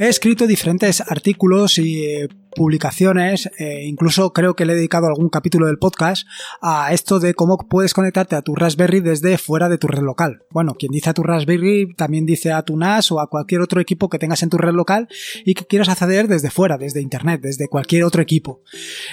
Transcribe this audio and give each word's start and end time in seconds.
He 0.00 0.06
escrito 0.06 0.46
diferentes 0.46 1.00
artículos 1.00 1.76
y 1.78 2.04
eh, 2.04 2.28
publicaciones, 2.58 3.48
eh, 3.58 3.84
incluso 3.86 4.32
creo 4.32 4.56
que 4.56 4.66
le 4.66 4.72
he 4.72 4.76
dedicado 4.76 5.06
algún 5.06 5.28
capítulo 5.28 5.66
del 5.66 5.78
podcast 5.78 6.26
a 6.60 6.92
esto 6.92 7.20
de 7.20 7.32
cómo 7.32 7.56
puedes 7.56 7.94
conectarte 7.94 8.34
a 8.34 8.42
tu 8.42 8.56
Raspberry 8.56 8.98
desde 8.98 9.38
fuera 9.38 9.68
de 9.68 9.78
tu 9.78 9.86
red 9.86 10.02
local. 10.02 10.42
Bueno, 10.50 10.74
quien 10.74 10.90
dice 10.90 11.10
a 11.10 11.14
tu 11.14 11.22
Raspberry 11.22 11.94
también 11.94 12.26
dice 12.26 12.50
a 12.50 12.62
tu 12.62 12.76
NAS 12.76 13.12
o 13.12 13.20
a 13.20 13.28
cualquier 13.28 13.60
otro 13.60 13.80
equipo 13.80 14.08
que 14.08 14.18
tengas 14.18 14.42
en 14.42 14.50
tu 14.50 14.58
red 14.58 14.72
local 14.72 15.06
y 15.44 15.54
que 15.54 15.66
quieras 15.66 15.88
acceder 15.88 16.26
desde 16.26 16.50
fuera, 16.50 16.78
desde 16.78 17.00
Internet, 17.00 17.42
desde 17.42 17.68
cualquier 17.68 18.02
otro 18.02 18.20
equipo. 18.20 18.60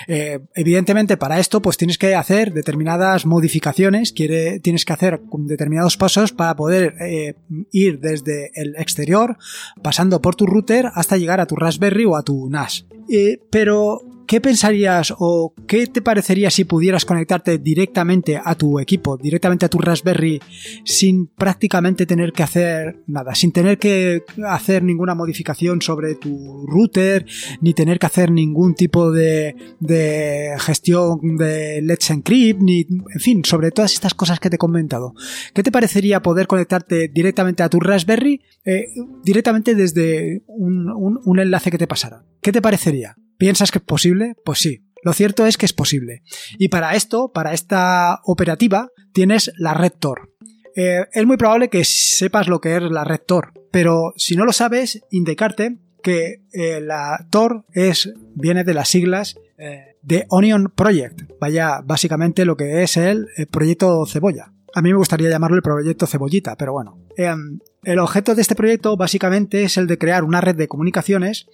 Eh, 0.08 0.40
evidentemente, 0.56 1.16
para 1.16 1.40
esto, 1.40 1.62
pues 1.62 1.78
tienes 1.78 2.00
que 2.00 2.16
hacer 2.16 2.52
determinadas 2.52 3.28
modificaciones, 3.28 4.12
quiere, 4.12 4.60
tienes 4.60 4.86
que 4.86 4.94
hacer 4.94 5.22
determinados 5.32 5.98
pasos 5.98 6.32
para 6.32 6.56
poder 6.56 6.96
eh, 7.00 7.36
ir 7.72 8.00
desde 8.00 8.50
el 8.56 8.76
exterior, 8.78 9.38
pasando 9.84 10.20
por 10.20 10.36
tu 10.36 10.48
router 10.48 10.90
hasta 10.96 11.18
llegar 11.18 11.40
a 11.40 11.46
tu 11.46 11.56
Raspberry 11.56 12.06
o 12.06 12.16
a 12.16 12.24
tu 12.24 12.50
NAS. 12.50 12.88
Pero 13.50 14.02
¿Qué 14.28 14.42
pensarías 14.42 15.14
o 15.20 15.54
qué 15.68 15.86
te 15.86 16.02
parecería 16.02 16.50
si 16.50 16.64
pudieras 16.64 17.06
conectarte 17.06 17.60
directamente 17.60 18.42
a 18.44 18.56
tu 18.56 18.80
equipo, 18.80 19.18
directamente 19.18 19.66
a 19.66 19.70
tu 19.70 19.78
Raspberry, 19.78 20.42
sin 20.84 21.28
prácticamente 21.28 22.08
tener 22.08 22.32
que 22.32 22.42
hacer 22.42 23.04
nada, 23.06 23.36
sin 23.36 23.52
tener 23.52 23.78
que 23.78 24.24
hacer 24.48 24.84
ninguna 24.84 25.14
modificación 25.14 25.82
sobre 25.82 26.16
tu 26.16 26.66
router, 26.66 27.28
ni 27.62 27.76
tener 27.76 28.00
que 28.00 28.08
hacer 28.08 28.32
ningún 28.32 28.74
tipo 28.74 29.12
de, 29.12 29.56
gestión 30.58 31.38
de 31.38 31.82
Let's 31.84 32.10
Encrypt, 32.10 32.62
ni, 32.62 32.80
en 32.80 33.20
fin, 33.20 33.46
sobre 33.46 33.70
todas 33.70 33.94
estas 33.94 34.16
cosas 34.16 34.40
que 34.40 34.50
te 34.50 34.56
he 34.56 34.60
comentado? 34.60 35.14
¿Qué 35.54 35.62
te 35.62 35.72
parecería 35.72 36.24
poder 36.24 36.48
conectarte 36.48 37.10
directamente 37.10 37.62
a 37.62 37.70
tu 37.70 37.80
Raspberry, 37.80 38.42
eh, 38.66 38.88
directamente 39.24 39.76
desde 39.76 40.42
un 40.48 41.40
enlace 41.40 41.70
que 41.70 41.78
te 41.78 41.86
pasara? 41.86 42.26
¿Qué 42.42 42.52
te 42.52 42.62
parecería? 42.62 43.16
¿Piensas 43.38 43.72
que 43.72 43.80
es 43.80 43.84
posible? 43.84 44.36
Pues 44.44 44.60
sí. 44.60 44.86
Lo 45.04 45.14
cierto 45.14 45.46
es 45.46 45.58
que 45.58 45.68
es 45.68 45.74
posible. 45.74 46.24
Y 46.58 46.70
para 46.70 46.96
esto, 46.96 47.32
para 47.32 47.54
esta 47.54 48.22
operativa, 48.24 48.90
tienes 49.14 49.52
la 49.58 49.74
red 49.76 49.92
Tor. 49.92 50.32
Eh, 50.76 51.06
es 51.14 51.26
muy 51.26 51.38
probable 51.38 51.70
que 51.70 51.86
sepas 51.86 52.48
lo 52.48 52.60
que 52.60 52.76
es 52.76 52.82
la 52.82 53.04
red 53.04 53.22
Tor, 53.26 53.54
pero 53.72 54.14
si 54.18 54.36
no 54.36 54.46
lo 54.46 54.52
sabes, 54.52 55.02
indicarte 55.12 55.78
que 56.04 56.42
eh, 56.52 56.82
la 56.82 57.28
Tor 57.30 57.66
es, 57.74 58.14
viene 58.36 58.64
de 58.64 58.74
las 58.74 58.90
siglas 58.90 59.36
eh, 59.58 59.96
de 60.02 60.26
Onion 60.30 60.74
Project. 60.76 61.22
Vaya, 61.40 61.82
básicamente 61.84 62.44
lo 62.44 62.58
que 62.58 62.84
es 62.84 62.98
el 62.98 63.28
proyecto 63.50 64.06
cebolla. 64.06 64.52
A 64.74 64.82
mí 64.82 64.90
me 64.90 64.98
gustaría 64.98 65.30
llamarlo 65.30 65.56
el 65.56 65.64
proyecto 65.64 66.06
cebollita, 66.06 66.58
pero 66.58 66.74
bueno. 66.74 67.00
El 67.86 68.00
objeto 68.00 68.34
de 68.34 68.42
este 68.42 68.56
proyecto 68.56 68.98
básicamente 68.98 69.64
es 69.64 69.78
el 69.78 69.86
de 69.86 70.00
crear 70.00 70.24
una 70.24 70.42
red 70.42 70.56
de 70.56 70.68
comunicaciones 70.68 71.48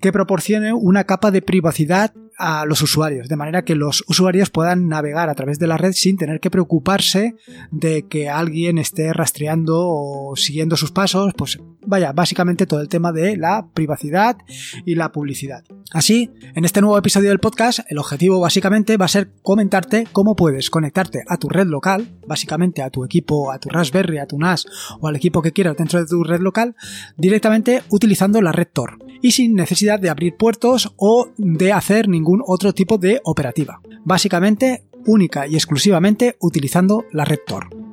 que 0.00 0.12
proporcione 0.12 0.74
una 0.74 1.04
capa 1.04 1.30
de 1.30 1.40
privacidad 1.40 2.12
a 2.38 2.64
los 2.64 2.80
usuarios, 2.82 3.28
de 3.28 3.36
manera 3.36 3.64
que 3.64 3.74
los 3.74 4.04
usuarios 4.06 4.50
puedan 4.50 4.88
navegar 4.88 5.28
a 5.28 5.34
través 5.34 5.58
de 5.58 5.66
la 5.66 5.76
red 5.76 5.92
sin 5.92 6.16
tener 6.16 6.40
que 6.40 6.50
preocuparse 6.50 7.34
de 7.70 8.06
que 8.06 8.28
alguien 8.28 8.78
esté 8.78 9.12
rastreando 9.12 9.76
o 9.78 10.36
siguiendo 10.36 10.76
sus 10.76 10.92
pasos, 10.92 11.32
pues 11.36 11.58
vaya, 11.84 12.12
básicamente 12.12 12.66
todo 12.66 12.80
el 12.80 12.88
tema 12.88 13.12
de 13.12 13.36
la 13.36 13.68
privacidad 13.74 14.36
y 14.84 14.94
la 14.94 15.10
publicidad. 15.10 15.64
Así, 15.92 16.30
en 16.54 16.64
este 16.64 16.80
nuevo 16.80 16.98
episodio 16.98 17.30
del 17.30 17.40
podcast, 17.40 17.80
el 17.88 17.98
objetivo 17.98 18.38
básicamente 18.40 18.96
va 18.96 19.06
a 19.06 19.08
ser 19.08 19.32
comentarte 19.42 20.06
cómo 20.12 20.36
puedes 20.36 20.70
conectarte 20.70 21.24
a 21.26 21.38
tu 21.38 21.48
red 21.48 21.66
local, 21.66 22.18
básicamente 22.26 22.82
a 22.82 22.90
tu 22.90 23.04
equipo, 23.04 23.50
a 23.50 23.58
tu 23.58 23.68
Raspberry, 23.68 24.18
a 24.18 24.26
tu 24.26 24.38
NAS 24.38 24.66
o 25.00 25.08
al 25.08 25.16
equipo 25.16 25.42
que 25.42 25.52
quieras 25.52 25.76
dentro 25.76 25.98
de 25.98 26.06
tu 26.06 26.22
red 26.22 26.40
local, 26.40 26.76
directamente 27.16 27.82
utilizando 27.88 28.40
la 28.42 28.52
red 28.52 28.68
Tor 28.70 28.98
y 29.22 29.32
sin 29.32 29.54
necesidad 29.54 29.98
de 29.98 30.10
abrir 30.10 30.36
puertos 30.36 30.92
o 30.96 31.30
de 31.38 31.72
hacer 31.72 32.08
ningún 32.08 32.27
otro 32.46 32.72
tipo 32.72 32.98
de 32.98 33.20
operativa. 33.24 33.80
Básicamente, 34.04 34.84
única 35.06 35.46
y 35.46 35.54
exclusivamente 35.54 36.36
utilizando 36.40 37.04
la 37.12 37.24
red 37.24 37.40
Tor. 37.46 37.87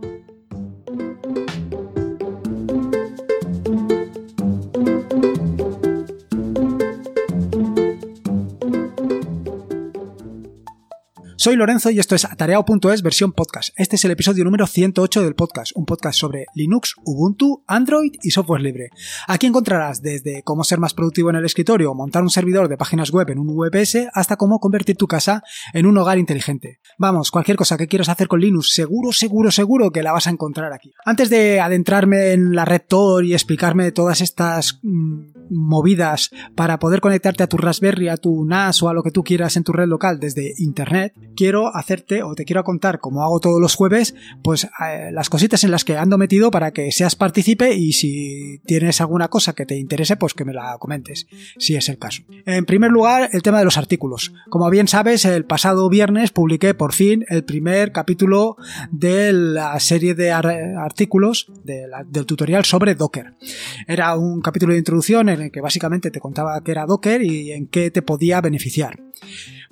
Soy 11.46 11.58
Lorenzo 11.58 11.92
y 11.92 12.00
esto 12.00 12.16
es 12.16 12.26
Atareado.es 12.26 13.04
versión 13.04 13.32
podcast. 13.32 13.70
Este 13.76 13.98
es 13.98 14.06
el 14.06 14.10
episodio 14.10 14.44
número 14.44 14.66
108 14.66 15.22
del 15.22 15.36
podcast, 15.36 15.74
un 15.76 15.86
podcast 15.86 16.18
sobre 16.18 16.48
Linux, 16.56 16.96
Ubuntu, 17.04 17.64
Android 17.68 18.14
y 18.24 18.32
software 18.32 18.64
libre. 18.64 18.90
Aquí 19.28 19.46
encontrarás 19.46 20.02
desde 20.02 20.42
cómo 20.42 20.64
ser 20.64 20.80
más 20.80 20.96
productivo 20.96 21.30
en 21.30 21.36
el 21.36 21.46
escritorio 21.46 21.92
o 21.92 21.94
montar 21.94 22.24
un 22.24 22.32
servidor 22.32 22.68
de 22.68 22.78
páginas 22.78 23.12
web 23.12 23.30
en 23.30 23.38
un 23.38 23.56
VPS 23.56 24.08
hasta 24.12 24.38
cómo 24.38 24.60
convertir 24.60 24.98
tu 24.98 25.06
casa 25.06 25.44
en 25.72 25.86
un 25.86 25.96
hogar 26.00 26.18
inteligente. 26.18 26.80
Vamos, 26.98 27.30
cualquier 27.30 27.58
cosa 27.58 27.78
que 27.78 27.88
quieras 27.88 28.10
hacer 28.10 28.28
con 28.28 28.40
Linux, 28.40 28.72
seguro, 28.72 29.12
seguro, 29.12 29.52
seguro 29.52 29.92
que 29.92 30.02
la 30.02 30.14
vas 30.14 30.26
a 30.26 30.32
encontrar 30.32 30.74
aquí. 30.74 30.94
Antes 31.06 31.30
de 31.30 31.60
adentrarme 31.60 32.32
en 32.32 32.56
la 32.56 32.66
red 32.66 32.82
Tor 32.88 33.24
y 33.24 33.36
explicarme 33.36 33.92
todas 33.92 34.22
estas 34.22 34.80
mm, 34.82 35.52
movidas 35.52 36.32
para 36.56 36.80
poder 36.80 37.02
conectarte 37.02 37.44
a 37.44 37.48
tu 37.48 37.58
Raspberry, 37.58 38.08
a 38.08 38.18
tu 38.18 38.46
NAS 38.46 38.82
o 38.82 38.90
a 38.90 38.96
lo 38.96 39.04
que 39.04 39.12
tú 39.12 39.24
quieras 39.24 39.58
en 39.58 39.64
tu 39.64 39.74
red 39.74 39.88
local 39.88 40.20
desde 40.20 40.56
Internet, 40.58 41.14
quiero 41.36 41.76
hacerte 41.76 42.24
o 42.24 42.34
te 42.36 42.46
quiero 42.46 42.64
contar, 42.64 43.00
como 43.00 43.24
hago 43.24 43.40
todos 43.40 43.62
los 43.62 43.76
jueves, 43.76 44.16
pues 44.44 44.66
eh, 44.66 45.12
las 45.12 45.30
cositas 45.30 45.64
en 45.64 45.72
las 45.72 45.84
que 45.84 45.98
ando 45.98 46.18
metido 46.18 46.52
para 46.52 46.72
que 46.72 46.92
seas 46.92 47.16
partícipe 47.16 47.74
y 47.74 47.94
si 47.94 48.60
tienes 48.66 49.02
alguna 49.02 49.28
cosa 49.28 49.54
que 49.54 49.66
te 49.66 49.78
interese, 49.78 50.18
pues 50.18 50.34
que 50.34 50.46
me 50.46 50.54
la 50.54 50.78
comentes, 50.80 51.28
si 51.58 51.76
es 51.76 51.90
el 51.90 51.98
caso. 51.98 52.24
En 52.46 52.66
primer 52.66 52.92
lugar, 52.92 53.30
el 53.34 53.42
tema 53.42 53.60
de 53.60 53.66
los 53.66 53.78
artículos. 53.78 54.34
Como 54.50 54.70
bien 54.70 54.88
sabes, 54.88 55.26
el 55.26 55.46
pasado 55.46 55.90
viernes 55.90 56.32
publiqué 56.32 56.74
por 56.74 56.94
fin 56.94 57.26
el 57.30 57.44
primer 57.44 57.92
capítulo 57.92 58.58
de 58.92 59.34
la 59.34 59.80
serie 59.80 60.16
de 60.16 60.32
artículos 60.32 61.52
del 61.64 62.26
tutorial 62.26 62.66
sobre 62.66 62.96
Docker. 62.96 63.34
Era 63.88 64.16
un 64.16 64.42
capítulo 64.42 64.74
de 64.74 64.80
introducción 64.80 65.30
en 65.30 65.42
el 65.42 65.52
que 65.52 65.62
básicamente 65.62 66.12
te 66.12 66.20
contaba 66.20 66.62
qué 66.64 66.72
era 66.72 66.86
Docker 66.86 67.22
y 67.22 67.52
en 67.52 67.68
qué 67.68 67.92
te 67.92 68.02
podía 68.02 68.42
beneficiar. 68.42 69.00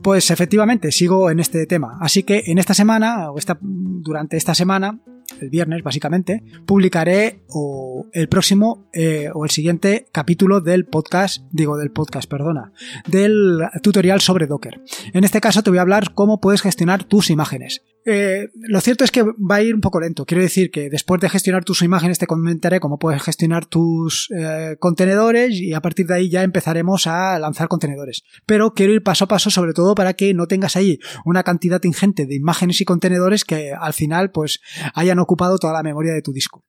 Pues 0.04 0.30
efectivamente, 0.32 0.92
sigo 0.92 1.32
en 1.32 1.40
este 1.40 1.66
tema. 1.66 1.98
Así 2.02 2.24
que 2.24 2.44
en 2.48 2.58
esta 2.58 2.74
semana, 2.74 3.32
o 3.32 3.38
esta, 3.38 3.58
durante 3.62 4.36
esta 4.36 4.54
semana, 4.54 5.00
el 5.44 5.50
viernes 5.50 5.84
básicamente, 5.84 6.44
publicaré 6.66 7.44
o 7.50 8.08
el 8.14 8.28
próximo 8.28 8.90
eh, 8.94 9.30
o 9.34 9.44
el 9.46 9.52
siguiente 9.52 10.08
capítulo 10.12 10.62
del 10.62 10.86
podcast, 10.86 11.44
digo 11.52 11.78
del 11.78 11.92
podcast, 11.92 12.30
perdona, 12.30 12.72
del 13.08 13.60
tutorial 13.82 14.22
sobre 14.22 14.48
Docker. 14.48 14.82
En 15.14 15.24
este 15.24 15.42
caso 15.42 15.62
te 15.64 15.70
voy 15.70 15.80
a 15.80 15.84
hablar 15.84 16.14
cómo 16.14 16.40
puedes 16.40 16.62
gestionar 16.62 17.04
tus 17.04 17.30
imágenes. 17.30 17.82
Eh, 18.06 18.50
lo 18.56 18.82
cierto 18.82 19.06
es 19.06 19.12
que 19.12 19.24
va 19.24 19.56
a 19.56 19.62
ir 19.62 19.74
un 19.74 19.82
poco 19.82 20.00
lento. 20.00 20.26
Quiero 20.26 20.44
decir 20.44 20.72
que 20.72 20.90
después 20.90 21.22
de 21.22 21.30
gestionar 21.30 21.64
tus 21.64 21.82
imágenes 21.82 22.20
te 22.20 22.28
comentaré 22.28 22.80
cómo 22.80 23.00
puedes 23.00 23.22
gestionar 23.24 23.66
tus 23.66 24.30
eh, 24.38 24.76
contenedores 24.80 25.54
y 25.54 25.74
a 25.74 25.82
partir 25.82 26.08
de 26.08 26.16
ahí 26.16 26.30
ya 26.30 26.44
empezaremos 26.44 27.08
a 27.08 27.40
lanzar 27.40 27.68
contenedores. 27.70 28.24
Pero 28.46 28.74
quiero 28.74 28.94
ir 28.94 29.04
paso 29.04 29.26
a 29.26 29.28
paso 29.28 29.50
sobre 29.50 29.74
todo 29.74 29.96
para 29.96 30.14
que 30.14 30.34
no 30.34 30.48
tengas 30.48 30.76
ahí 30.76 31.00
una 31.24 31.44
cantidad 31.44 31.82
ingente 31.84 32.26
de 32.26 32.36
imágenes 32.36 32.82
y 32.82 32.86
contenedores 32.86 33.46
que 33.46 33.72
al 33.74 33.94
final 33.94 34.32
pues 34.32 34.60
hayan 34.94 35.20
ocupado 35.20 35.33
toda 35.58 35.74
la 35.74 35.84
memoria 35.84 36.14
de 36.14 36.22
tu 36.22 36.32
disco. 36.32 36.64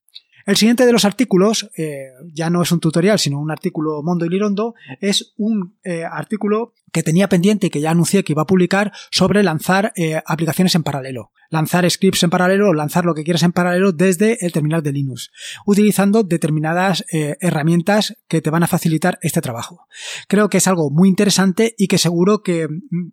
El 0.47 0.57
siguiente 0.57 0.85
de 0.85 0.93
los 0.93 1.07
artículos, 1.07 1.71
eh, 1.77 2.11
ya 2.33 2.51
no 2.51 2.63
es 2.63 2.71
un 2.71 2.81
tutorial, 2.81 3.19
sino 3.19 3.41
un 3.41 3.51
artículo 3.51 4.03
Mondo 4.03 4.27
y 4.27 4.29
Lirondo, 4.29 4.75
es 5.01 5.33
un 5.39 5.77
eh, 5.85 6.05
artículo 6.05 6.75
que 6.93 7.03
tenía 7.03 7.29
pendiente 7.29 7.67
y 7.67 7.71
que 7.71 7.81
ya 7.81 7.91
anuncié 7.91 8.23
que 8.23 8.35
iba 8.35 8.43
a 8.43 8.47
publicar 8.47 8.93
sobre 9.11 9.43
lanzar 9.43 9.93
eh, 9.97 10.21
aplicaciones 10.27 10.75
en 10.75 10.83
paralelo. 10.83 11.33
Lanzar 11.51 11.89
scripts 11.91 12.23
en 12.23 12.31
paralelo 12.31 12.73
lanzar 12.75 13.05
lo 13.05 13.15
que 13.15 13.25
quieras 13.25 13.43
en 13.43 13.53
paralelo 13.53 13.93
desde 13.93 14.45
el 14.45 14.53
terminal 14.53 14.83
de 14.83 14.93
Linux, 14.93 15.31
utilizando 15.67 16.25
determinadas 16.25 17.05
herramientas 17.11 18.17
que 18.29 18.41
te 18.41 18.51
van 18.51 18.65
a 18.65 18.67
facilitar 18.67 19.19
este 19.23 19.41
trabajo. 19.41 19.87
Creo 20.27 20.49
que 20.49 20.59
es 20.59 20.67
algo 20.67 20.91
muy 20.91 21.09
interesante 21.09 21.75
y 21.79 21.87
que 21.87 21.99
seguro 21.99 22.43
que 22.43 22.67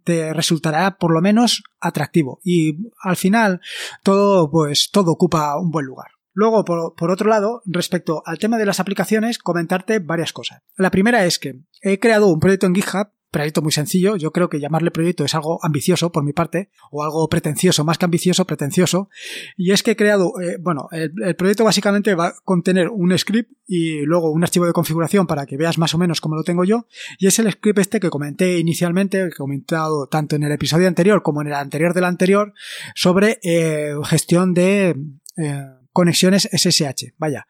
te 0.03 0.33
resultará 0.33 0.97
por 0.97 1.13
lo 1.13 1.21
menos 1.21 1.63
atractivo. 1.79 2.39
Y 2.43 2.77
al 3.01 3.15
final 3.15 3.61
todo, 4.01 4.49
pues, 4.49 4.89
todo 4.91 5.11
ocupa 5.11 5.59
un 5.59 5.69
buen 5.69 5.85
lugar. 5.85 6.20
Luego, 6.33 6.63
por, 6.63 7.11
otro 7.11 7.29
lado, 7.29 7.61
respecto 7.65 8.23
al 8.25 8.39
tema 8.39 8.57
de 8.57 8.65
las 8.65 8.79
aplicaciones, 8.79 9.37
comentarte 9.37 9.99
varias 9.99 10.33
cosas. 10.33 10.61
La 10.77 10.91
primera 10.91 11.25
es 11.25 11.39
que 11.39 11.61
he 11.81 11.99
creado 11.99 12.27
un 12.27 12.39
proyecto 12.39 12.67
en 12.67 12.75
GitHub 12.75 13.09
proyecto 13.31 13.61
muy 13.61 13.71
sencillo. 13.71 14.17
Yo 14.17 14.31
creo 14.31 14.49
que 14.49 14.59
llamarle 14.59 14.91
proyecto 14.91 15.23
es 15.23 15.33
algo 15.33 15.59
ambicioso 15.63 16.11
por 16.11 16.23
mi 16.23 16.33
parte, 16.33 16.69
o 16.91 17.03
algo 17.03 17.27
pretencioso, 17.29 17.83
más 17.83 17.97
que 17.97 18.05
ambicioso, 18.05 18.45
pretencioso. 18.45 19.09
Y 19.55 19.71
es 19.71 19.81
que 19.81 19.91
he 19.91 19.95
creado, 19.95 20.33
eh, 20.41 20.57
bueno, 20.59 20.89
el, 20.91 21.35
proyecto 21.35 21.63
básicamente 21.63 22.13
va 22.13 22.27
a 22.27 22.33
contener 22.43 22.89
un 22.89 23.17
script 23.17 23.51
y 23.65 24.01
luego 24.01 24.31
un 24.31 24.43
archivo 24.43 24.65
de 24.65 24.73
configuración 24.73 25.25
para 25.27 25.45
que 25.45 25.57
veas 25.57 25.77
más 25.77 25.95
o 25.95 25.97
menos 25.97 26.19
cómo 26.19 26.35
lo 26.35 26.43
tengo 26.43 26.65
yo. 26.65 26.87
Y 27.17 27.27
es 27.27 27.39
el 27.39 27.49
script 27.51 27.79
este 27.79 27.99
que 27.99 28.09
comenté 28.09 28.59
inicialmente, 28.59 29.19
que 29.19 29.27
he 29.27 29.31
comentado 29.31 30.07
tanto 30.07 30.35
en 30.35 30.43
el 30.43 30.51
episodio 30.51 30.87
anterior 30.87 31.23
como 31.23 31.41
en 31.41 31.47
el 31.47 31.53
anterior 31.53 31.93
del 31.93 32.03
anterior, 32.03 32.53
sobre 32.93 33.39
eh, 33.43 33.93
gestión 34.03 34.53
de... 34.53 34.95
Eh, 35.37 35.80
conexiones 35.91 36.49
SSH. 36.51 37.13
Vaya, 37.17 37.47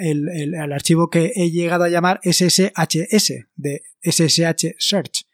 el, 0.00 0.28
el 0.28 0.72
archivo 0.72 1.10
que 1.10 1.32
he 1.34 1.50
llegado 1.50 1.84
a 1.84 1.88
llamar 1.88 2.20
SSHS 2.22 3.32
de 3.56 3.82
SSH 4.02 4.74
Search. 4.78 5.26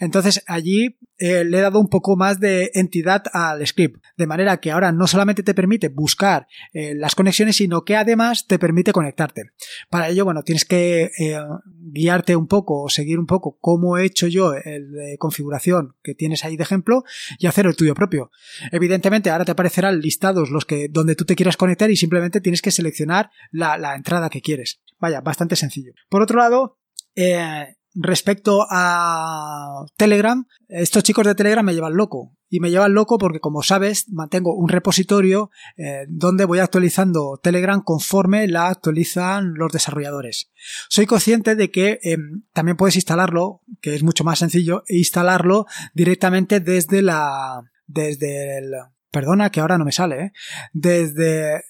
Entonces 0.00 0.42
allí 0.46 0.98
eh, 1.18 1.44
le 1.44 1.58
he 1.58 1.60
dado 1.60 1.80
un 1.80 1.88
poco 1.88 2.16
más 2.16 2.40
de 2.40 2.70
entidad 2.74 3.22
al 3.32 3.66
script, 3.66 4.04
de 4.16 4.26
manera 4.26 4.58
que 4.58 4.70
ahora 4.70 4.92
no 4.92 5.06
solamente 5.06 5.42
te 5.42 5.54
permite 5.54 5.88
buscar 5.88 6.46
eh, 6.72 6.94
las 6.94 7.14
conexiones, 7.14 7.56
sino 7.56 7.84
que 7.84 7.96
además 7.96 8.46
te 8.46 8.58
permite 8.58 8.92
conectarte. 8.92 9.44
Para 9.88 10.08
ello, 10.08 10.24
bueno, 10.24 10.42
tienes 10.42 10.64
que 10.64 11.10
eh, 11.18 11.38
guiarte 11.92 12.36
un 12.36 12.46
poco 12.46 12.82
o 12.82 12.88
seguir 12.88 13.18
un 13.18 13.26
poco 13.26 13.58
cómo 13.60 13.96
he 13.96 14.04
hecho 14.04 14.26
yo 14.26 14.54
el 14.54 14.92
de 14.92 15.16
configuración 15.18 15.94
que 16.02 16.14
tienes 16.14 16.44
ahí 16.44 16.56
de 16.56 16.62
ejemplo 16.64 17.04
y 17.38 17.46
hacer 17.46 17.66
el 17.66 17.76
tuyo 17.76 17.94
propio. 17.94 18.30
Evidentemente, 18.72 19.30
ahora 19.30 19.44
te 19.44 19.52
aparecerán 19.52 20.00
listados 20.00 20.50
los 20.50 20.64
que 20.64 20.88
donde 20.90 21.16
tú 21.16 21.24
te 21.24 21.36
quieras 21.36 21.56
conectar 21.56 21.90
y 21.90 21.96
simplemente 21.96 22.40
tienes 22.40 22.62
que 22.62 22.70
seleccionar 22.70 23.30
la, 23.50 23.78
la 23.78 23.94
entrada 23.94 24.28
que 24.28 24.42
quieres. 24.42 24.80
Vaya, 24.98 25.20
bastante 25.20 25.56
sencillo. 25.56 25.92
Por 26.08 26.22
otro 26.22 26.38
lado, 26.38 26.78
eh, 27.14 27.76
respecto 27.96 28.66
a 28.70 29.84
Telegram, 29.96 30.46
estos 30.68 31.02
chicos 31.02 31.26
de 31.26 31.34
Telegram 31.34 31.64
me 31.64 31.74
llevan 31.74 31.96
loco. 31.96 32.32
Y 32.48 32.60
me 32.60 32.70
llevan 32.70 32.94
loco 32.94 33.18
porque, 33.18 33.40
como 33.40 33.62
sabes, 33.62 34.08
mantengo 34.08 34.54
un 34.54 34.68
repositorio 34.68 35.50
eh, 35.76 36.04
donde 36.08 36.44
voy 36.44 36.60
actualizando 36.60 37.40
Telegram 37.42 37.82
conforme 37.82 38.46
la 38.46 38.68
actualizan 38.68 39.54
los 39.54 39.72
desarrolladores. 39.72 40.52
Soy 40.88 41.06
consciente 41.06 41.56
de 41.56 41.72
que 41.72 41.98
em, 42.02 42.44
también 42.52 42.76
puedes 42.76 42.94
instalarlo, 42.94 43.62
que 43.80 43.96
es 43.96 44.04
mucho 44.04 44.22
más 44.22 44.38
sencillo, 44.38 44.84
e 44.86 44.98
instalarlo 44.98 45.66
directamente 45.92 46.60
desde 46.60 47.02
la... 47.02 47.62
desde 47.86 48.58
el... 48.58 48.70
Perdona 49.10 49.50
que 49.50 49.60
ahora 49.60 49.78
no 49.78 49.84
me 49.84 49.92
sale, 49.92 50.26
¿eh? 50.26 50.32
Desde 50.72 51.62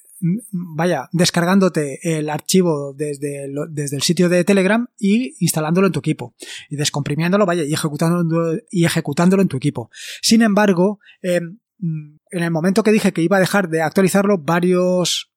vaya, 0.50 1.08
descargándote 1.12 1.98
el 2.02 2.30
archivo 2.30 2.94
desde, 2.94 3.48
desde 3.70 3.96
el 3.96 4.02
sitio 4.02 4.28
de 4.28 4.44
Telegram 4.44 4.86
y 4.98 5.34
instalándolo 5.44 5.86
en 5.86 5.92
tu 5.92 6.00
equipo. 6.00 6.34
Y 6.70 6.76
descomprimiéndolo, 6.76 7.46
vaya, 7.46 7.64
y 7.64 7.72
ejecutándolo, 7.72 8.58
y 8.70 8.84
ejecutándolo 8.84 9.42
en 9.42 9.48
tu 9.48 9.56
equipo. 9.56 9.90
Sin 10.22 10.42
embargo, 10.42 11.00
em, 11.22 11.58
en 11.78 12.42
el 12.42 12.50
momento 12.50 12.82
que 12.82 12.92
dije 12.92 13.12
que 13.12 13.22
iba 13.22 13.36
a 13.36 13.40
dejar 13.40 13.68
de 13.68 13.82
actualizarlo, 13.82 14.38
varios 14.38 15.32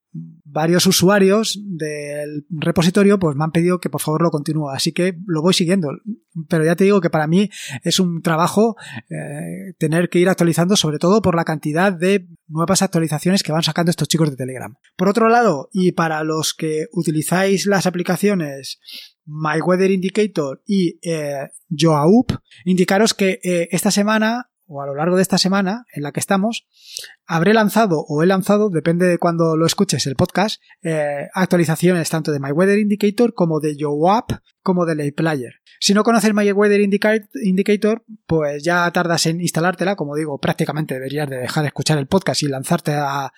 varios 0.51 0.85
usuarios 0.85 1.59
del 1.63 2.45
repositorio 2.49 3.19
pues 3.19 3.35
me 3.35 3.43
han 3.43 3.51
pedido 3.51 3.79
que 3.79 3.89
por 3.89 4.01
favor 4.01 4.21
lo 4.21 4.31
continúe. 4.31 4.69
Así 4.69 4.91
que 4.91 5.17
lo 5.25 5.41
voy 5.41 5.53
siguiendo. 5.53 5.89
Pero 6.47 6.63
ya 6.63 6.75
te 6.75 6.83
digo 6.83 7.01
que 7.01 7.09
para 7.09 7.27
mí 7.27 7.49
es 7.83 7.99
un 7.99 8.21
trabajo 8.21 8.75
eh, 9.09 9.73
tener 9.77 10.09
que 10.09 10.19
ir 10.19 10.29
actualizando 10.29 10.75
sobre 10.75 10.99
todo 10.99 11.21
por 11.21 11.35
la 11.35 11.45
cantidad 11.45 11.93
de 11.93 12.27
nuevas 12.47 12.81
actualizaciones 12.81 13.43
que 13.43 13.51
van 13.51 13.63
sacando 13.63 13.89
estos 13.89 14.07
chicos 14.07 14.29
de 14.29 14.37
Telegram. 14.37 14.75
Por 14.95 15.09
otro 15.09 15.29
lado 15.29 15.69
y 15.71 15.91
para 15.91 16.23
los 16.23 16.53
que 16.53 16.87
utilizáis 16.93 17.65
las 17.65 17.85
aplicaciones 17.85 18.79
My 19.25 19.61
Weather 19.61 19.91
Indicator 19.91 20.61
y 20.65 20.99
eh, 21.07 21.49
indicaros 22.65 23.13
que 23.13 23.39
eh, 23.43 23.69
esta 23.71 23.91
semana 23.91 24.48
o 24.69 24.81
a 24.81 24.85
lo 24.85 24.95
largo 24.95 25.15
de 25.15 25.23
esta 25.23 25.37
semana 25.37 25.85
en 25.93 26.03
la 26.03 26.11
que 26.11 26.19
estamos, 26.19 26.67
habré 27.25 27.53
lanzado 27.53 28.05
o 28.07 28.23
he 28.23 28.27
lanzado, 28.27 28.69
depende 28.69 29.07
de 29.07 29.17
cuando 29.17 29.57
lo 29.57 29.65
escuches 29.65 30.05
el 30.05 30.15
podcast, 30.15 30.61
eh, 30.83 31.27
actualizaciones 31.33 32.09
tanto 32.09 32.31
de 32.31 32.39
My 32.39 32.51
Weather 32.51 32.77
Indicator 32.77 33.33
como 33.33 33.59
de 33.59 33.75
YoApp 33.75 34.31
como 34.61 34.85
de 34.85 34.95
Layplayer. 34.95 35.55
Si 35.79 35.93
no 35.93 36.03
conoces 36.03 36.33
My 36.33 36.51
Weather 36.51 36.81
Indicator, 36.81 38.03
pues 38.27 38.63
ya 38.63 38.91
tardas 38.91 39.25
en 39.25 39.41
instalártela, 39.41 39.95
como 39.95 40.15
digo, 40.15 40.37
prácticamente 40.37 40.93
deberías 40.93 41.29
de 41.29 41.37
dejar 41.37 41.63
de 41.63 41.67
escuchar 41.69 41.97
el 41.97 42.07
podcast 42.07 42.43
y 42.43 42.47
lanzarte 42.47 42.93
a, 42.93 43.31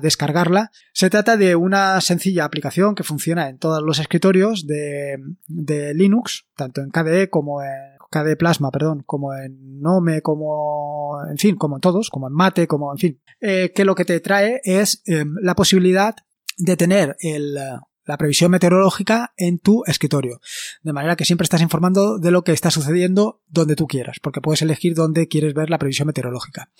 descargarla. 0.00 0.70
Se 0.92 1.10
trata 1.10 1.36
de 1.36 1.54
una 1.54 2.00
sencilla 2.00 2.44
aplicación 2.44 2.94
que 2.94 3.04
funciona 3.04 3.48
en 3.48 3.58
todos 3.58 3.82
los 3.82 3.98
escritorios 3.98 4.66
de 4.66 5.92
Linux, 5.94 6.46
tanto 6.56 6.80
en 6.80 6.90
KDE 6.90 7.28
como 7.28 7.62
en 7.62 7.91
KDE 8.12 8.36
Plasma, 8.36 8.70
perdón, 8.70 9.02
como 9.04 9.34
en 9.34 9.80
Nome, 9.80 10.22
como, 10.22 11.16
en 11.28 11.38
fin, 11.38 11.56
como 11.56 11.76
en 11.76 11.80
todos, 11.80 12.10
como 12.10 12.28
en 12.28 12.34
Mate, 12.34 12.68
como, 12.68 12.92
en 12.92 12.98
fin, 12.98 13.20
eh, 13.40 13.72
que 13.74 13.84
lo 13.84 13.96
que 13.96 14.04
te 14.04 14.20
trae 14.20 14.60
es 14.62 15.02
em, 15.06 15.34
la 15.42 15.56
posibilidad 15.56 16.14
de 16.58 16.76
tener 16.76 17.16
el, 17.20 17.58
la 18.04 18.16
previsión 18.16 18.50
meteorológica 18.50 19.32
en 19.36 19.58
tu 19.58 19.82
escritorio. 19.86 20.40
De 20.82 20.92
manera 20.92 21.16
que 21.16 21.24
siempre 21.24 21.44
estás 21.44 21.62
informando 21.62 22.18
de 22.18 22.30
lo 22.30 22.42
que 22.42 22.52
está 22.52 22.70
sucediendo 22.70 23.42
donde 23.48 23.76
tú 23.76 23.86
quieras, 23.86 24.18
porque 24.22 24.40
puedes 24.40 24.62
elegir 24.62 24.94
dónde 24.94 25.28
quieres 25.28 25.54
ver 25.54 25.70
la 25.70 25.78
previsión 25.78 26.06
meteorológica. 26.06 26.70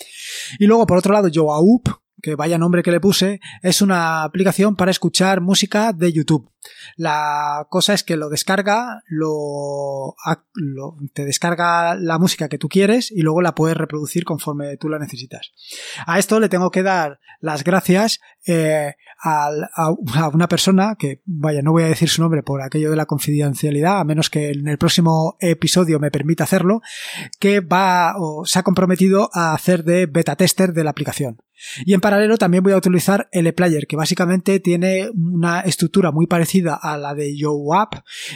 Y 0.58 0.66
luego, 0.66 0.86
por 0.86 0.98
otro 0.98 1.12
lado, 1.12 1.28
YoAup, 1.28 1.88
que 2.22 2.36
vaya 2.36 2.56
nombre 2.56 2.82
que 2.82 2.92
le 2.92 3.00
puse, 3.00 3.40
es 3.62 3.82
una 3.82 4.22
aplicación 4.22 4.76
para 4.76 4.90
escuchar 4.90 5.40
música 5.40 5.92
de 5.92 6.12
YouTube. 6.12 6.48
La 6.96 7.66
cosa 7.68 7.92
es 7.92 8.04
que 8.04 8.16
lo 8.16 8.28
descarga, 8.28 9.02
lo, 9.08 10.14
te 11.12 11.24
descarga 11.24 11.96
la 11.96 12.18
música 12.18 12.48
que 12.48 12.58
tú 12.58 12.68
quieres 12.68 13.10
y 13.10 13.22
luego 13.22 13.42
la 13.42 13.54
puedes 13.54 13.76
reproducir 13.76 14.24
conforme 14.24 14.76
tú 14.76 14.88
la 14.88 15.00
necesitas. 15.00 15.52
A 16.06 16.20
esto 16.20 16.38
le 16.38 16.48
tengo 16.48 16.70
que 16.70 16.84
dar 16.84 17.18
las 17.40 17.64
gracias 17.64 18.20
eh, 18.46 18.94
a, 19.22 19.48
a, 19.74 20.28
una 20.28 20.48
persona 20.48 20.94
que, 20.96 21.22
vaya, 21.24 21.62
no 21.62 21.72
voy 21.72 21.82
a 21.82 21.88
decir 21.88 22.08
su 22.08 22.22
nombre 22.22 22.44
por 22.44 22.62
aquello 22.62 22.90
de 22.90 22.96
la 22.96 23.06
confidencialidad, 23.06 23.98
a 23.98 24.04
menos 24.04 24.30
que 24.30 24.50
en 24.50 24.68
el 24.68 24.78
próximo 24.78 25.36
episodio 25.40 25.98
me 25.98 26.12
permita 26.12 26.44
hacerlo, 26.44 26.80
que 27.40 27.60
va 27.60 28.14
o 28.18 28.44
se 28.44 28.60
ha 28.60 28.62
comprometido 28.62 29.30
a 29.32 29.54
hacer 29.54 29.82
de 29.82 30.06
beta 30.06 30.36
tester 30.36 30.72
de 30.72 30.84
la 30.84 30.90
aplicación. 30.90 31.38
Y 31.84 31.94
en 31.94 32.00
paralelo 32.00 32.36
también 32.38 32.62
voy 32.62 32.72
a 32.72 32.76
utilizar 32.76 33.28
el 33.32 33.52
player 33.54 33.86
que 33.86 33.96
básicamente 33.96 34.60
tiene 34.60 35.10
una 35.10 35.60
estructura 35.60 36.10
muy 36.10 36.26
parecida 36.26 36.78
a 36.80 36.96
la 36.96 37.14
de 37.14 37.36
YoApp 37.36 37.94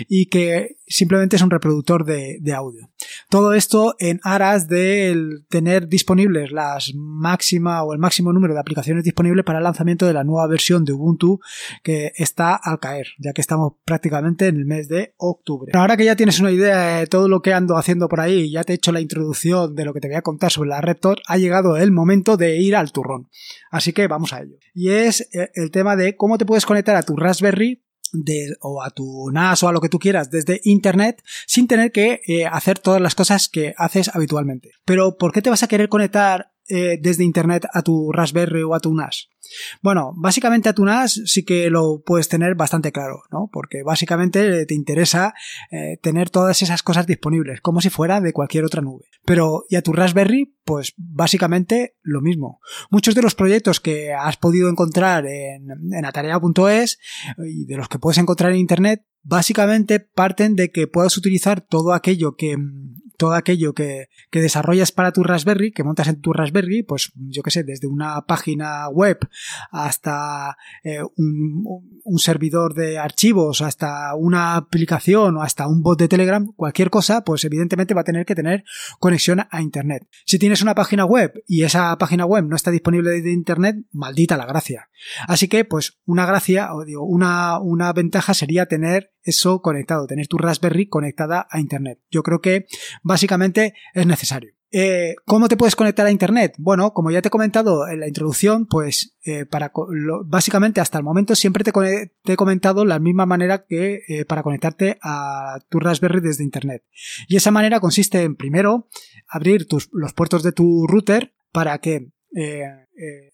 y 0.08 0.26
que 0.26 0.76
simplemente 0.87 1.37
es 1.37 1.43
un 1.43 1.50
reproductor 1.50 2.05
de, 2.05 2.55
audio. 2.55 2.88
Todo 3.28 3.54
esto 3.54 3.94
en 3.98 4.20
aras 4.22 4.68
de 4.68 5.40
tener 5.48 5.88
disponibles 5.88 6.52
las 6.52 6.92
máxima 6.94 7.82
o 7.82 7.92
el 7.92 7.98
máximo 7.98 8.32
número 8.32 8.54
de 8.54 8.60
aplicaciones 8.60 9.04
disponibles 9.04 9.44
para 9.44 9.58
el 9.58 9.64
lanzamiento 9.64 10.06
de 10.06 10.12
la 10.12 10.24
nueva 10.24 10.46
versión 10.46 10.84
de 10.84 10.92
Ubuntu 10.92 11.40
que 11.82 12.12
está 12.16 12.54
al 12.54 12.78
caer, 12.78 13.08
ya 13.18 13.32
que 13.32 13.40
estamos 13.40 13.74
prácticamente 13.84 14.48
en 14.48 14.56
el 14.56 14.66
mes 14.66 14.88
de 14.88 15.14
octubre. 15.16 15.72
Ahora 15.74 15.96
que 15.96 16.04
ya 16.04 16.16
tienes 16.16 16.40
una 16.40 16.50
idea 16.50 16.98
de 16.98 17.06
todo 17.06 17.28
lo 17.28 17.40
que 17.40 17.52
ando 17.52 17.76
haciendo 17.76 18.08
por 18.08 18.20
ahí, 18.20 18.50
ya 18.50 18.64
te 18.64 18.72
he 18.72 18.76
hecho 18.76 18.92
la 18.92 19.00
introducción 19.00 19.74
de 19.74 19.84
lo 19.84 19.92
que 19.92 20.00
te 20.00 20.08
voy 20.08 20.16
a 20.16 20.22
contar 20.22 20.50
sobre 20.50 20.70
la 20.70 20.80
Reptor, 20.80 21.20
ha 21.26 21.38
llegado 21.38 21.76
el 21.76 21.92
momento 21.92 22.36
de 22.36 22.58
ir 22.58 22.76
al 22.76 22.92
turrón. 22.92 23.28
Así 23.70 23.92
que 23.92 24.06
vamos 24.06 24.32
a 24.32 24.40
ello. 24.42 24.56
Y 24.74 24.90
es 24.90 25.28
eh, 25.32 25.50
el 25.54 25.70
tema 25.70 25.96
de 25.96 26.16
cómo 26.16 26.38
te 26.38 26.46
puedes 26.46 26.66
conectar 26.66 26.96
a 26.96 27.02
tu 27.02 27.16
Raspberry 27.16 27.86
o 28.61 28.82
a 28.82 28.90
tu 28.90 29.30
NAS 29.30 29.62
o 29.62 29.68
a 29.68 29.73
lo 29.73 29.80
que 29.80 29.88
tú 29.88 29.99
quieras 29.99 30.30
desde 30.30 30.61
Internet 30.64 31.23
sin 31.46 31.66
tener 31.68 31.92
que 31.92 32.20
eh, 32.26 32.46
hacer 32.46 32.78
todas 32.78 33.00
las 33.00 33.14
cosas 33.14 33.49
que 33.49 33.75
haces 33.76 34.11
habitualmente. 34.14 34.70
Pero 34.85 35.16
¿por 35.16 35.32
qué 35.32 35.42
te 35.42 35.50
vas 35.50 35.62
a 35.62 35.68
querer 35.68 35.88
conectar 35.88 36.52
eh, 36.68 36.99
desde 37.00 37.25
Internet 37.25 37.66
a 37.73 37.82
tu 37.82 38.12
Raspberry 38.12 38.62
o 38.62 38.75
a 38.75 38.80
tu 38.80 38.94
NAS? 38.94 39.28
Bueno, 39.82 40.12
básicamente 40.16 40.68
a 40.68 40.73
tu 40.73 40.85
NAS 40.85 41.23
sí 41.25 41.44
que 41.44 41.70
lo 41.70 42.02
puedes 42.04 42.28
tener 42.28 42.54
bastante 42.54 42.92
claro, 42.92 43.23
¿no? 43.30 43.49
Porque 43.52 43.82
básicamente 43.85 44.66
te 44.66 44.75
interesa 44.75 45.35
eh, 45.70 45.99
tener 46.02 46.30
todas 46.30 46.62
esas 46.62 46.82
cosas 46.82 47.06
disponibles, 47.06 47.61
como 47.61 47.80
si 47.80 47.90
fuera 47.90 48.20
de 48.20 48.32
cualquier 48.32 48.64
otra 48.64 48.82
nube. 48.82 49.04
Pero, 49.25 49.64
¿y 49.68 49.76
a 49.76 49.82
tu 49.82 49.92
Raspberry? 49.92 50.56
Pues 50.64 50.94
básicamente 50.96 51.96
lo 52.02 52.20
mismo. 52.20 52.61
Muchos 52.90 53.14
de 53.14 53.23
los 53.23 53.35
proyectos 53.35 53.80
que 53.80 54.12
has 54.12 54.37
podido 54.37 54.68
encontrar 54.68 55.26
en, 55.26 55.68
en 55.92 56.04
atarea.es 56.04 56.99
y 57.38 57.66
de 57.66 57.76
los 57.76 57.88
que 57.88 57.99
puedes 57.99 58.18
encontrar 58.18 58.52
en 58.52 58.58
Internet, 58.58 59.04
básicamente 59.23 60.00
parten 60.00 60.54
de 60.54 60.70
que 60.70 60.87
puedas 60.87 61.16
utilizar 61.16 61.61
todo 61.61 61.92
aquello 61.92 62.37
que 62.37 62.56
todo 63.16 63.35
aquello 63.35 63.73
que, 63.73 64.08
que, 64.30 64.40
desarrollas 64.40 64.92
para 64.92 65.12
tu 65.12 65.23
Raspberry, 65.23 65.73
que 65.73 65.85
montas 65.85 66.08
en 66.08 66.20
tu 66.20 66.32
Raspberry, 66.32 66.82
pues 66.82 67.12
yo 67.14 67.42
que 67.42 67.50
sé, 67.50 67.64
desde 67.64 67.87
una 67.87 68.26
página 68.26 68.88
web 68.88 69.18
hasta 69.70 70.56
eh, 70.85 71.02
un, 71.16 71.64
un, 72.04 72.18
servidor 72.18 72.75
de 72.75 72.99
archivos, 72.99 73.62
hasta 73.62 74.14
una 74.14 74.56
aplicación 74.56 75.37
o 75.37 75.42
hasta 75.42 75.66
un 75.66 75.82
bot 75.82 75.99
de 75.99 76.08
Telegram, 76.08 76.46
cualquier 76.56 76.90
cosa, 76.90 77.23
pues 77.25 77.44
evidentemente 77.44 77.94
va 77.94 78.02
a 78.02 78.04
tener 78.04 78.26
que 78.26 78.35
tener 78.35 78.64
conexión 78.99 79.46
a 79.50 79.62
Internet. 79.62 80.06
Si 80.25 80.38
tienes 80.38 80.62
una 80.62 80.75
página 80.75 81.04
web 81.04 81.42
y 81.46 81.62
esa 81.62 81.96
página 81.99 82.26
web 82.26 82.44
no 82.44 82.56
está 82.56 82.70
disponible 82.70 83.11
desde 83.11 83.32
Internet, 83.32 83.76
maldita 83.92 84.37
la 84.37 84.46
gracia. 84.46 84.88
Así 85.28 85.49
que, 85.49 85.64
pues, 85.64 85.99
una 86.04 86.26
gracia, 86.26 86.75
o 86.75 86.85
digo, 86.85 87.04
una, 87.04 87.61
una 87.61 87.92
ventaja 87.92 88.35
sería 88.35 88.66
tener 88.66 89.12
eso 89.23 89.61
conectado, 89.61 90.06
tener 90.06 90.28
tu 90.28 90.38
Raspberry 90.38 90.88
conectada 90.88 91.46
a 91.50 91.61
Internet. 91.61 92.00
Yo 92.11 92.23
creo 92.23 92.40
que 92.40 92.66
básicamente 93.06 93.75
es 93.94 94.04
necesario. 94.06 94.52
Eh, 94.72 95.14
¿Cómo 95.25 95.48
te 95.48 95.56
puedes 95.56 95.76
conectar 95.76 96.04
a 96.06 96.10
Internet? 96.10 96.54
Bueno, 96.58 96.92
como 96.92 97.12
ya 97.12 97.22
te 97.22 97.28
he 97.28 97.30
comentado 97.30 97.86
en 97.88 98.00
la 98.00 98.08
introducción, 98.08 98.66
pues 98.66 99.16
eh, 99.25 99.46
para 99.46 99.70
básicamente 100.25 100.80
hasta 100.80 100.98
el 100.98 101.04
momento 101.04 101.36
siempre 101.36 101.62
te, 101.62 101.70
he 102.25 102.36
comentado 102.36 102.84
la 102.84 102.98
misma 102.98 103.25
manera 103.25 103.64
que 103.64 104.00
eh, 104.08 104.25
para 104.25 104.42
conectarte 104.42 104.98
a 105.02 105.60
tu 105.70 105.78
Raspberry 105.78 106.20
desde 106.20 106.42
Internet. 106.42 106.82
Y 107.28 107.36
esa 107.36 107.52
manera 107.52 107.78
consiste 107.78 108.22
en 108.22 108.34
primero 108.34 108.88
abrir 109.28 109.68
los 109.92 110.12
puertos 110.12 110.42
de 110.42 110.52
tu 110.52 110.86
router 110.88 111.32
para 111.52 111.78
que 111.78 112.10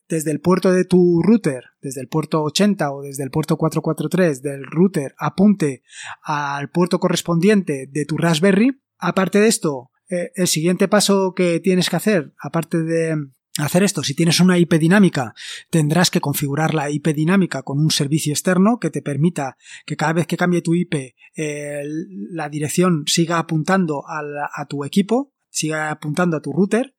desde 0.08 0.30
el 0.30 0.40
puerto 0.40 0.70
de 0.70 0.84
tu 0.84 1.22
router, 1.22 1.64
desde 1.80 2.02
el 2.02 2.08
puerto 2.08 2.44
80 2.44 2.92
o 2.92 3.02
desde 3.02 3.24
el 3.24 3.30
puerto 3.30 3.56
443 3.56 4.42
del 4.42 4.64
router, 4.64 5.14
apunte 5.18 5.82
al 6.22 6.70
puerto 6.70 7.00
correspondiente 7.00 7.88
de 7.90 8.04
tu 8.04 8.16
Raspberry. 8.16 8.82
Aparte 9.04 9.40
de 9.40 9.48
esto, 9.48 9.90
eh, 10.08 10.30
el 10.36 10.46
siguiente 10.46 10.86
paso 10.86 11.34
que 11.34 11.58
tienes 11.58 11.90
que 11.90 11.96
hacer, 11.96 12.32
aparte 12.38 12.84
de 12.84 13.16
hacer 13.58 13.82
esto, 13.82 14.04
si 14.04 14.14
tienes 14.14 14.38
una 14.38 14.58
IP 14.58 14.74
dinámica, 14.74 15.34
tendrás 15.70 16.08
que 16.08 16.20
configurar 16.20 16.72
la 16.72 16.88
IP 16.88 17.08
dinámica 17.08 17.64
con 17.64 17.80
un 17.80 17.90
servicio 17.90 18.32
externo 18.32 18.78
que 18.78 18.90
te 18.90 19.02
permita 19.02 19.56
que 19.86 19.96
cada 19.96 20.12
vez 20.12 20.28
que 20.28 20.36
cambie 20.36 20.62
tu 20.62 20.76
IP, 20.76 21.16
la 21.34 22.48
dirección 22.48 23.02
siga 23.06 23.38
apuntando 23.38 24.04
a 24.06 24.66
tu 24.66 24.84
equipo, 24.84 25.32
siga 25.50 25.90
apuntando 25.90 26.36
a 26.36 26.40
tu 26.40 26.52
router 26.52 26.94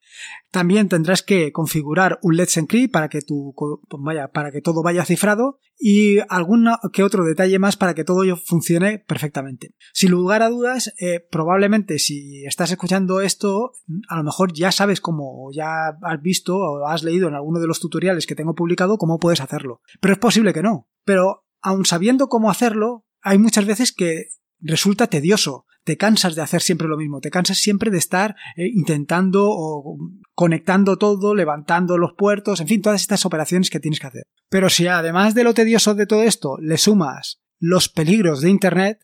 también 0.51 0.89
tendrás 0.89 1.23
que 1.23 1.51
configurar 1.51 2.19
un 2.21 2.37
Let's 2.37 2.57
Encrypt 2.57 2.93
para 2.93 3.09
que 3.09 3.19
que 3.19 4.61
todo 4.61 4.83
vaya 4.83 5.05
cifrado 5.05 5.59
y 5.77 6.19
algún 6.29 6.69
que 6.91 7.03
otro 7.03 7.25
detalle 7.25 7.59
más 7.59 7.75
para 7.75 7.93
que 7.93 8.03
todo 8.03 8.23
funcione 8.37 8.99
perfectamente. 8.99 9.73
Sin 9.93 10.11
lugar 10.11 10.41
a 10.41 10.49
dudas, 10.49 10.93
eh, 10.99 11.19
probablemente 11.31 11.99
si 11.99 12.45
estás 12.45 12.71
escuchando 12.71 13.21
esto, 13.21 13.73
a 14.07 14.17
lo 14.17 14.23
mejor 14.23 14.53
ya 14.53 14.71
sabes 14.71 15.01
cómo, 15.01 15.49
ya 15.51 15.97
has 16.01 16.21
visto 16.21 16.57
o 16.57 16.87
has 16.87 17.03
leído 17.03 17.27
en 17.27 17.35
alguno 17.35 17.59
de 17.59 17.67
los 17.67 17.79
tutoriales 17.79 18.27
que 18.27 18.35
tengo 18.35 18.55
publicado 18.55 18.97
cómo 18.97 19.19
puedes 19.19 19.41
hacerlo. 19.41 19.81
Pero 19.99 20.13
es 20.13 20.19
posible 20.19 20.53
que 20.53 20.63
no. 20.63 20.87
Pero 21.03 21.45
aun 21.61 21.85
sabiendo 21.85 22.27
cómo 22.27 22.49
hacerlo, 22.49 23.05
hay 23.21 23.37
muchas 23.37 23.65
veces 23.65 23.91
que 23.91 24.27
resulta 24.59 25.07
tedioso 25.07 25.65
te 25.83 25.97
cansas 25.97 26.35
de 26.35 26.41
hacer 26.41 26.61
siempre 26.61 26.87
lo 26.87 26.97
mismo, 26.97 27.19
te 27.19 27.29
cansas 27.29 27.57
siempre 27.57 27.91
de 27.91 27.97
estar 27.97 28.35
eh, 28.55 28.67
intentando 28.73 29.47
o 29.49 29.97
conectando 30.33 30.97
todo, 30.97 31.35
levantando 31.35 31.97
los 31.97 32.13
puertos, 32.17 32.61
en 32.61 32.67
fin, 32.67 32.81
todas 32.81 33.01
estas 33.01 33.25
operaciones 33.25 33.69
que 33.69 33.79
tienes 33.79 33.99
que 33.99 34.07
hacer. 34.07 34.23
Pero 34.49 34.69
si 34.69 34.87
además 34.87 35.35
de 35.35 35.43
lo 35.43 35.53
tedioso 35.53 35.95
de 35.95 36.05
todo 36.05 36.23
esto 36.23 36.57
le 36.59 36.77
sumas 36.77 37.41
los 37.59 37.89
peligros 37.89 38.41
de 38.41 38.49
Internet, 38.49 38.99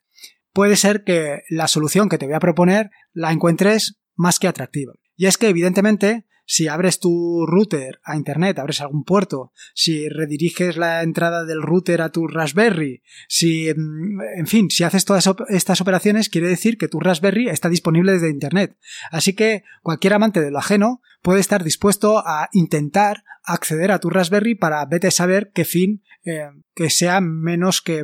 puede 0.54 0.76
ser 0.76 1.04
que 1.04 1.42
la 1.50 1.68
solución 1.68 2.10
que 2.10 2.18
te 2.18 2.26
voy 2.26 2.36
a 2.36 2.40
proponer 2.40 2.92
la 3.14 3.32
encuentres 3.32 4.00
más 4.16 4.40
que 4.40 4.48
atractiva. 4.48 4.94
Y 5.16 5.26
es 5.26 5.38
que 5.38 5.50
evidentemente 5.50 6.26
si 6.52 6.68
abres 6.68 7.00
tu 7.00 7.46
router 7.46 8.02
a 8.04 8.16
internet, 8.16 8.58
abres 8.58 8.82
algún 8.82 9.04
puerto, 9.04 9.54
si 9.76 10.10
rediriges 10.10 10.78
la 10.78 11.04
entrada 11.04 11.46
del 11.46 11.62
router 11.62 12.02
a 12.02 12.10
tu 12.10 12.28
Raspberry, 12.28 13.04
si, 13.28 13.72
mm, 13.72 14.20
en 14.40 14.48
fin, 14.48 14.72
si 14.72 14.84
haces 14.84 15.06
todas 15.06 15.30
estas 15.50 15.80
operaciones, 15.80 16.28
quiere 16.28 16.48
decir 16.48 16.80
que 16.80 16.88
tu 16.88 17.00
Raspberry 17.00 17.50
está 17.50 17.70
disponible 17.70 18.14
desde 18.14 18.32
internet. 18.32 18.76
Así 19.12 19.34
que 19.34 19.62
cualquier 19.84 20.14
amante 20.14 20.42
de 20.42 20.50
lo 20.50 20.58
ajeno 20.58 21.02
puede 21.22 21.40
estar 21.40 21.64
dispuesto 21.64 22.18
a 22.26 22.50
intentar 22.52 23.24
acceder 23.44 23.92
a 23.92 24.00
tu 24.00 24.10
Raspberry 24.10 24.56
para 24.56 24.84
vete 24.88 25.06
a 25.06 25.12
saber 25.12 25.52
qué 25.54 25.66
fin 25.66 26.02
eh, 26.26 26.50
que 26.74 26.90
sea 26.90 27.22
menos 27.22 27.84
que 27.84 28.04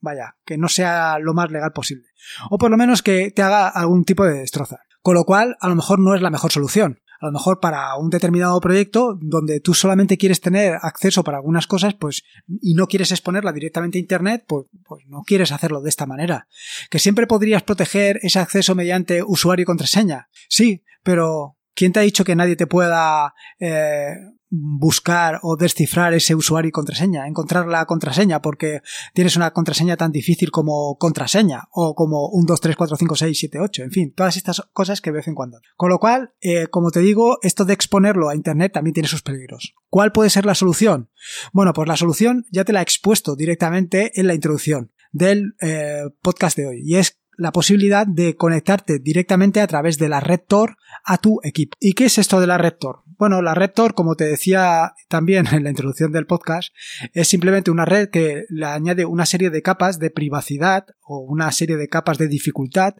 vaya, 0.00 0.36
que 0.44 0.58
no 0.58 0.68
sea 0.68 1.18
lo 1.18 1.32
más 1.32 1.50
legal 1.50 1.72
posible. 1.72 2.08
O 2.50 2.58
por 2.58 2.70
lo 2.70 2.76
menos 2.76 3.02
que 3.02 3.30
te 3.30 3.40
haga 3.40 3.68
algún 3.68 4.04
tipo 4.04 4.26
de 4.26 4.40
destroza. 4.40 4.80
Con 5.00 5.14
lo 5.14 5.24
cual, 5.24 5.56
a 5.60 5.68
lo 5.68 5.76
mejor 5.76 5.98
no 5.98 6.14
es 6.14 6.20
la 6.20 6.28
mejor 6.28 6.52
solución 6.52 7.00
a 7.20 7.26
lo 7.26 7.32
mejor 7.32 7.60
para 7.60 7.94
un 7.96 8.08
determinado 8.08 8.60
proyecto 8.60 9.16
donde 9.20 9.60
tú 9.60 9.74
solamente 9.74 10.16
quieres 10.16 10.40
tener 10.40 10.78
acceso 10.80 11.22
para 11.22 11.38
algunas 11.38 11.66
cosas, 11.66 11.94
pues, 11.94 12.22
y 12.62 12.74
no 12.74 12.86
quieres 12.86 13.12
exponerla 13.12 13.52
directamente 13.52 13.98
a 13.98 14.00
Internet, 14.00 14.44
pues, 14.46 14.66
pues 14.86 15.04
no 15.06 15.22
quieres 15.22 15.52
hacerlo 15.52 15.82
de 15.82 15.90
esta 15.90 16.06
manera. 16.06 16.48
Que 16.88 16.98
siempre 16.98 17.26
podrías 17.26 17.62
proteger 17.62 18.18
ese 18.22 18.38
acceso 18.38 18.74
mediante 18.74 19.22
usuario 19.22 19.64
y 19.64 19.66
contraseña. 19.66 20.28
Sí, 20.48 20.82
pero 21.02 21.56
¿quién 21.74 21.92
te 21.92 22.00
ha 22.00 22.02
dicho 22.02 22.24
que 22.24 22.36
nadie 22.36 22.56
te 22.56 22.66
pueda 22.66 23.34
eh, 23.58 24.14
buscar 24.50 25.38
o 25.42 25.56
descifrar 25.56 26.12
ese 26.12 26.34
usuario 26.34 26.68
y 26.68 26.72
contraseña, 26.72 27.28
encontrar 27.28 27.68
la 27.68 27.86
contraseña 27.86 28.42
porque 28.42 28.80
tienes 29.14 29.36
una 29.36 29.52
contraseña 29.52 29.96
tan 29.96 30.10
difícil 30.10 30.50
como 30.50 30.96
contraseña 30.98 31.68
o 31.70 31.94
como 31.94 32.28
1, 32.30 32.46
2, 32.46 32.60
3, 32.60 32.76
4, 32.76 32.96
5, 32.96 33.16
6, 33.16 33.38
7, 33.38 33.60
8, 33.60 33.82
en 33.84 33.90
fin, 33.92 34.12
todas 34.14 34.36
estas 34.36 34.62
cosas 34.72 35.00
que 35.00 35.10
de 35.10 35.18
vez 35.18 35.28
en 35.28 35.36
cuando. 35.36 35.60
Con 35.76 35.88
lo 35.88 35.98
cual, 35.98 36.34
eh, 36.40 36.66
como 36.66 36.90
te 36.90 37.00
digo, 37.00 37.38
esto 37.42 37.64
de 37.64 37.74
exponerlo 37.74 38.28
a 38.28 38.34
Internet 38.34 38.72
también 38.72 38.94
tiene 38.94 39.08
sus 39.08 39.22
peligros. 39.22 39.74
¿Cuál 39.88 40.10
puede 40.10 40.30
ser 40.30 40.46
la 40.46 40.56
solución? 40.56 41.10
Bueno, 41.52 41.72
pues 41.72 41.86
la 41.86 41.96
solución 41.96 42.44
ya 42.50 42.64
te 42.64 42.72
la 42.72 42.80
he 42.80 42.82
expuesto 42.82 43.36
directamente 43.36 44.10
en 44.20 44.26
la 44.26 44.34
introducción 44.34 44.90
del 45.12 45.54
eh, 45.60 46.02
podcast 46.22 46.56
de 46.56 46.66
hoy 46.66 46.82
y 46.84 46.96
es 46.96 47.19
la 47.40 47.52
posibilidad 47.52 48.06
de 48.06 48.36
conectarte 48.36 48.98
directamente 48.98 49.62
a 49.62 49.66
través 49.66 49.96
de 49.96 50.10
la 50.10 50.20
red 50.20 50.40
Tor 50.46 50.76
a 51.04 51.16
tu 51.16 51.40
equipo. 51.42 51.74
¿Y 51.80 51.94
qué 51.94 52.04
es 52.04 52.18
esto 52.18 52.38
de 52.38 52.46
la 52.46 52.58
red 52.58 52.74
Tor? 52.74 53.02
Bueno, 53.16 53.40
la 53.40 53.54
red 53.54 53.70
Tor, 53.70 53.94
como 53.94 54.14
te 54.14 54.24
decía 54.24 54.92
también 55.08 55.46
en 55.52 55.64
la 55.64 55.70
introducción 55.70 56.12
del 56.12 56.26
podcast, 56.26 56.74
es 57.14 57.28
simplemente 57.28 57.70
una 57.70 57.86
red 57.86 58.10
que 58.10 58.44
le 58.50 58.66
añade 58.66 59.06
una 59.06 59.24
serie 59.24 59.48
de 59.48 59.62
capas 59.62 59.98
de 59.98 60.10
privacidad 60.10 60.84
o 61.00 61.20
una 61.20 61.50
serie 61.50 61.78
de 61.78 61.88
capas 61.88 62.18
de 62.18 62.28
dificultad 62.28 62.96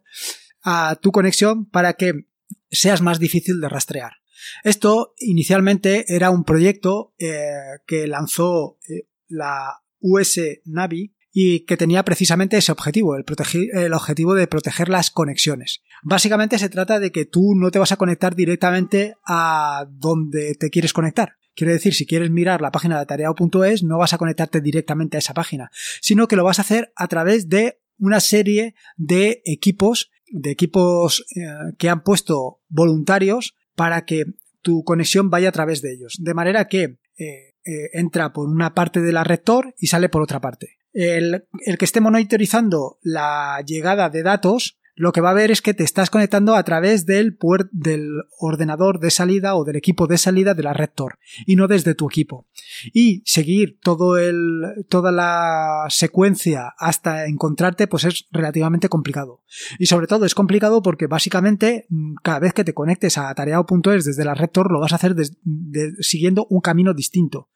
a 0.63 0.97
tu 1.03 1.13
conexión 1.13 1.67
para 1.67 1.93
que 1.93 2.15
seas 2.71 3.03
más 3.03 3.19
difícil 3.19 3.61
de 3.61 3.69
rastrear. 3.69 4.13
Esto 4.65 5.13
inicialmente 5.19 6.07
era 6.09 6.31
un 6.31 6.45
proyecto 6.45 7.13
eh, 7.19 7.51
que 7.87 8.07
lanzó 8.07 8.79
eh, 8.89 9.07
la 9.29 9.83
US 9.99 10.41
Navy 10.65 11.15
y 11.33 11.65
que 11.65 11.77
tenía 11.77 12.05
precisamente 12.05 12.57
ese 12.57 12.73
objetivo, 12.73 13.17
el, 13.17 13.25
el 13.75 13.93
objetivo 13.93 14.35
de 14.35 14.47
proteger 14.47 14.89
las 14.89 15.11
conexiones. 15.11 15.83
Básicamente 16.03 16.59
se 16.59 16.69
trata 16.69 16.99
de 16.99 17.13
que 17.13 17.25
tú 17.25 17.55
no 17.55 17.71
te 17.71 17.79
vas 17.79 17.93
a 17.93 17.97
conectar 17.97 18.35
directamente 18.35 19.15
a 19.27 19.87
donde 19.91 20.55
te 20.55 20.71
quieres 20.71 20.93
conectar. 20.93 21.37
Quiere 21.55 21.73
decir, 21.73 21.95
si 21.95 22.07
quieres 22.07 22.31
mirar 22.31 22.61
la 22.61 22.71
página 22.71 22.99
de 22.99 23.07
tareao.es, 23.07 23.83
no 23.83 23.99
vas 23.99 24.13
a 24.13 24.19
conectarte 24.19 24.61
directamente 24.61 25.17
a 25.17 25.19
esa 25.19 25.35
página, 25.35 25.71
sino 26.01 26.27
que 26.27 26.37
lo 26.37 26.45
vas 26.45 26.59
a 26.59 26.63
hacer 26.63 26.93
a 26.97 27.07
través 27.09 27.49
de 27.49 27.81
una 27.99 28.21
serie 28.21 28.75
de 28.97 29.43
equipos, 29.45 30.11
de 30.31 30.51
equipos 30.51 31.25
eh, 31.37 31.75
que 31.79 31.89
han 31.89 32.03
puesto 32.03 32.61
voluntarios 32.69 33.55
para 33.75 34.05
que 34.05 34.25
tu 34.63 34.85
conexión 34.85 35.31
vaya 35.31 35.51
a 35.51 35.53
través 35.53 35.83
de 35.83 35.93
ellos. 35.93 36.17
De 36.21 36.35
manera 36.35 36.67
que 36.67 36.83
eh, 36.83 36.99
eh, 37.65 37.91
entra 37.93 38.33
por 38.33 38.49
una 38.49 38.75
parte 38.75 39.01
de 39.01 39.13
la 39.13 39.25
rector 39.25 39.75
y 39.79 39.89
sale 39.89 40.09
por 40.09 40.23
otra 40.23 40.41
parte. 40.41 40.80
El, 40.93 41.45
que 41.79 41.85
esté 41.85 42.01
monitorizando 42.01 42.99
la 43.03 43.63
llegada 43.67 44.11
de 44.11 44.23
datos 44.23 44.81
lo 45.01 45.13
que 45.13 45.23
va 45.23 45.31
a 45.31 45.35
ver 45.35 45.51
es 45.51 45.63
que 45.63 45.73
te 45.73 45.83
estás 45.83 46.11
conectando 46.11 46.55
a 46.55 46.63
través 46.63 47.07
del, 47.07 47.39
del 47.73 48.11
ordenador 48.39 49.01
de 49.01 49.11
salida 49.11 49.55
o 49.57 49.65
del 49.65 49.77
equipo 49.77 50.07
de 50.07 50.19
salida 50.19 50.53
de 50.53 50.63
la 50.63 50.75
red 50.75 50.91
Tor 50.95 51.19
y 51.47 51.57
no 51.57 51.69
desde 51.69 51.95
tu 51.95 52.07
equipo. 52.07 52.47
Y 52.93 53.23
seguir 53.25 53.79
toda 53.81 55.11
la 55.11 55.87
secuencia 55.89 56.75
hasta 56.77 57.25
encontrarte 57.25 57.87
pues 57.87 58.05
es 58.05 58.27
relativamente 58.31 58.91
complicado. 58.91 59.43
Y 59.79 59.87
sobre 59.87 60.07
todo 60.07 60.27
es 60.27 60.35
complicado 60.35 60.83
porque 60.83 61.07
básicamente 61.07 61.87
cada 62.23 62.41
vez 62.41 62.53
que 62.53 62.65
te 62.65 62.75
conectes 62.75 63.17
a 63.17 63.35
tareao.es 63.35 64.05
desde 64.05 64.25
la 64.27 64.35
red 64.35 64.51
Tor 64.51 64.71
lo 64.71 64.81
vas 64.81 64.93
a 64.93 64.97
hacer 64.97 65.15
siguiendo 66.01 66.47
un 66.51 66.61
camino 66.61 66.93
distinto. 66.93 67.49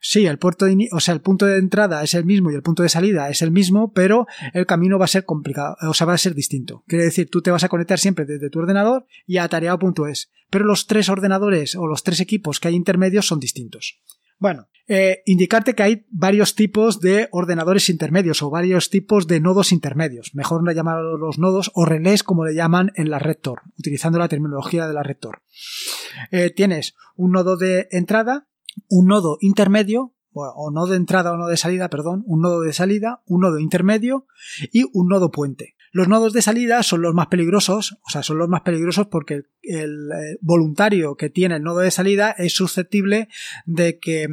Sí, 0.00 0.26
el 0.26 0.38
puerto 0.38 0.66
o 0.92 1.00
sea, 1.00 1.14
el 1.14 1.20
punto 1.20 1.46
de 1.46 1.58
entrada 1.58 2.02
es 2.02 2.14
el 2.14 2.24
mismo 2.24 2.50
y 2.50 2.54
el 2.54 2.62
punto 2.62 2.82
de 2.82 2.88
salida 2.88 3.28
es 3.30 3.42
el 3.42 3.50
mismo, 3.50 3.92
pero 3.92 4.26
el 4.52 4.66
camino 4.66 4.98
va 4.98 5.04
a 5.04 5.08
ser 5.08 5.24
complicado, 5.24 5.76
o 5.82 5.94
sea, 5.94 6.06
va 6.06 6.14
a 6.14 6.18
ser 6.18 6.34
distinto. 6.34 6.84
Quiere 6.86 7.04
decir, 7.04 7.28
tú 7.30 7.42
te 7.42 7.50
vas 7.50 7.64
a 7.64 7.68
conectar 7.68 7.98
siempre 7.98 8.24
desde 8.24 8.50
tu 8.50 8.58
ordenador 8.58 9.06
y 9.26 9.38
a 9.38 9.48
tareao.es. 9.48 10.30
Pero 10.50 10.64
los 10.64 10.86
tres 10.86 11.08
ordenadores 11.08 11.74
o 11.76 11.86
los 11.86 12.02
tres 12.02 12.20
equipos 12.20 12.60
que 12.60 12.68
hay 12.68 12.74
intermedios 12.74 13.26
son 13.26 13.40
distintos. 13.40 14.00
Bueno, 14.38 14.68
eh, 14.86 15.22
indicarte 15.24 15.74
que 15.74 15.82
hay 15.82 16.06
varios 16.10 16.54
tipos 16.54 17.00
de 17.00 17.28
ordenadores 17.30 17.88
intermedios 17.88 18.42
o 18.42 18.50
varios 18.50 18.90
tipos 18.90 19.26
de 19.26 19.40
nodos 19.40 19.72
intermedios. 19.72 20.34
Mejor 20.34 20.62
no 20.62 20.72
llamarlos 20.72 21.18
los 21.18 21.38
nodos 21.38 21.70
o 21.74 21.84
relés 21.84 22.22
como 22.22 22.44
le 22.44 22.54
llaman 22.54 22.92
en 22.96 23.10
la 23.10 23.18
red 23.18 23.38
Tor, 23.38 23.62
utilizando 23.78 24.18
la 24.18 24.28
terminología 24.28 24.86
de 24.86 24.94
la 24.94 25.02
red 25.02 25.16
Tor. 25.16 25.42
Eh, 26.30 26.50
tienes 26.50 26.94
un 27.16 27.32
nodo 27.32 27.56
de 27.56 27.88
entrada, 27.90 28.48
un 28.88 29.06
nodo 29.06 29.38
intermedio, 29.40 30.14
o 30.34 30.70
nodo 30.70 30.88
de 30.88 30.96
entrada 30.96 31.32
o 31.32 31.36
nodo 31.36 31.48
de 31.48 31.56
salida, 31.56 31.88
perdón, 31.88 32.24
un 32.26 32.42
nodo 32.42 32.60
de 32.62 32.72
salida, 32.72 33.22
un 33.26 33.42
nodo 33.42 33.58
intermedio 33.58 34.26
y 34.72 34.84
un 34.92 35.08
nodo 35.08 35.30
puente. 35.30 35.76
Los 35.92 36.08
nodos 36.08 36.32
de 36.32 36.42
salida 36.42 36.82
son 36.82 37.02
los 37.02 37.14
más 37.14 37.28
peligrosos, 37.28 37.98
o 38.04 38.10
sea, 38.10 38.24
son 38.24 38.38
los 38.38 38.48
más 38.48 38.62
peligrosos 38.62 39.06
porque 39.06 39.42
el, 39.62 40.10
eh, 40.10 40.38
voluntario 40.40 41.14
que 41.14 41.30
tiene 41.30 41.56
el 41.56 41.62
nodo 41.62 41.78
de 41.78 41.92
salida 41.92 42.32
es 42.32 42.52
susceptible 42.52 43.28
de 43.64 44.00
que, 44.00 44.26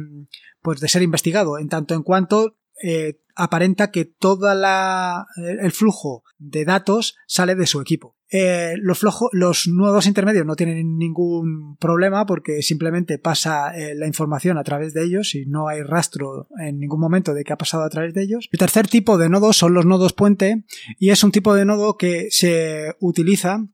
pues, 0.60 0.80
de 0.80 0.88
ser 0.88 1.02
investigado, 1.02 1.58
en 1.58 1.68
tanto 1.68 1.94
en 1.94 2.02
cuanto 2.02 2.58
eh, 2.82 3.20
aparenta 3.36 3.92
que 3.92 4.04
todo 4.04 4.50
el 4.50 5.72
flujo 5.72 6.24
de 6.38 6.64
datos 6.64 7.14
sale 7.28 7.54
de 7.54 7.66
su 7.66 7.80
equipo. 7.80 8.16
Eh, 8.34 8.76
los, 8.78 9.02
los 9.32 9.68
nodos 9.68 10.06
intermedios 10.06 10.46
no 10.46 10.56
tienen 10.56 10.96
ningún 10.96 11.76
problema 11.76 12.24
porque 12.24 12.62
simplemente 12.62 13.18
pasa 13.18 13.76
eh, 13.76 13.94
la 13.94 14.06
información 14.06 14.56
a 14.56 14.64
través 14.64 14.94
de 14.94 15.04
ellos 15.04 15.34
y 15.34 15.44
no 15.44 15.68
hay 15.68 15.82
rastro 15.82 16.48
en 16.58 16.78
ningún 16.78 16.98
momento 16.98 17.34
de 17.34 17.44
que 17.44 17.52
ha 17.52 17.58
pasado 17.58 17.84
a 17.84 17.90
través 17.90 18.14
de 18.14 18.22
ellos. 18.22 18.48
El 18.50 18.58
tercer 18.58 18.88
tipo 18.88 19.18
de 19.18 19.28
nodos 19.28 19.58
son 19.58 19.74
los 19.74 19.84
nodos 19.84 20.14
puente 20.14 20.64
y 20.98 21.10
es 21.10 21.22
un 21.22 21.30
tipo 21.30 21.54
de 21.54 21.66
nodo 21.66 21.98
que 21.98 22.28
se 22.30 22.94
utiliza 23.00 23.66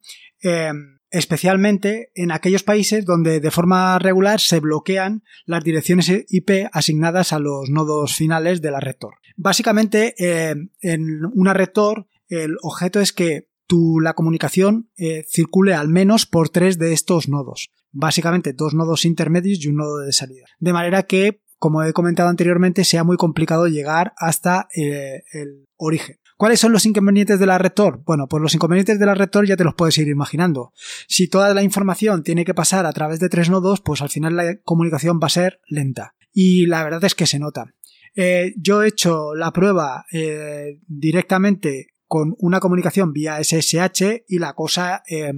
eh, 0.43 0.73
especialmente 1.11 2.11
en 2.17 2.33
aquellos 2.33 2.65
países 2.65 3.05
donde 3.05 3.38
de 3.38 3.50
forma 3.53 3.97
regular 4.00 4.41
se 4.41 4.59
bloquean 4.59 5.23
las 5.47 5.62
direcciones 5.62 6.11
IP 6.29 6.69
asignadas 6.73 7.33
a 7.33 7.38
los 7.38 7.71
nodos 7.71 8.17
finales 8.17 8.61
de 8.61 8.73
la 8.73 8.81
red 8.81 8.97
Tor. 8.99 9.15
Básicamente, 9.37 10.15
en 10.19 11.21
una 11.33 11.55
red 11.55 11.71
Tor, 11.73 12.09
el 12.29 12.57
objeto 12.61 13.00
es 13.00 13.12
que 13.12 13.47
tu, 13.69 14.01
la 14.01 14.15
comunicación 14.15 14.91
eh, 14.97 15.25
circule 15.31 15.75
al 15.75 15.89
menos 15.89 16.27
por 16.27 16.49
tres 16.49 16.79
de 16.79 16.93
estos 16.93 17.29
nodos. 17.29 17.71
Básicamente 17.93 18.53
dos 18.53 18.75
nodos 18.75 19.05
intermedios 19.05 19.65
y 19.65 19.69
un 19.69 19.77
nodo 19.77 19.99
de 19.99 20.13
salida. 20.13 20.47
De 20.59 20.73
manera 20.73 21.05
que, 21.05 21.43
como 21.59 21.85
he 21.85 21.93
comentado 21.93 22.29
anteriormente, 22.29 22.85
sea 22.85 23.05
muy 23.05 23.17
complicado 23.17 23.69
llegar 23.69 24.15
hasta 24.17 24.69
eh, 24.75 25.23
el 25.33 25.67
origen. 25.77 26.17
¿Cuáles 26.37 26.61
son 26.61 26.73
los 26.73 26.87
inconvenientes 26.87 27.41
de 27.41 27.47
la 27.47 27.59
rector? 27.59 28.03
Bueno, 28.07 28.27
pues 28.29 28.41
los 28.41 28.55
inconvenientes 28.55 28.99
de 28.99 29.07
la 29.07 29.15
rector 29.15 29.47
ya 29.47 29.57
te 29.57 29.65
los 29.65 29.75
puedes 29.75 29.99
ir 29.99 30.09
imaginando. 30.09 30.73
Si 31.09 31.29
toda 31.29 31.53
la 31.53 31.63
información 31.63 32.23
tiene 32.23 32.45
que 32.45 32.55
pasar 32.55 32.87
a 32.87 32.93
través 32.93 33.19
de 33.19 33.29
tres 33.29 33.51
nodos, 33.51 33.81
pues 33.81 34.03
al 34.03 34.09
final 34.09 34.37
la 34.37 34.57
comunicación 34.63 35.19
va 35.23 35.27
a 35.27 35.31
ser 35.31 35.61
lenta. 35.69 36.15
Y 36.33 36.67
la 36.67 36.85
verdad 36.85 37.05
es 37.05 37.17
que 37.17 37.27
se 37.27 37.41
nota. 37.41 37.75
Eh, 38.15 38.55
yo 38.57 38.83
he 38.83 38.89
hecho 38.89 39.35
la 39.35 39.53
prueba 39.53 40.05
eh, 40.13 40.79
directamente 40.87 41.89
con 42.09 42.35
una 42.38 42.59
comunicación 42.59 43.12
vía 43.12 43.38
SSH 43.43 44.25
y 44.27 44.38
la 44.38 44.55
cosa, 44.55 45.03
eh, 45.09 45.33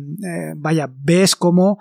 vaya, 0.56 0.88
ves 0.90 1.36
como 1.36 1.78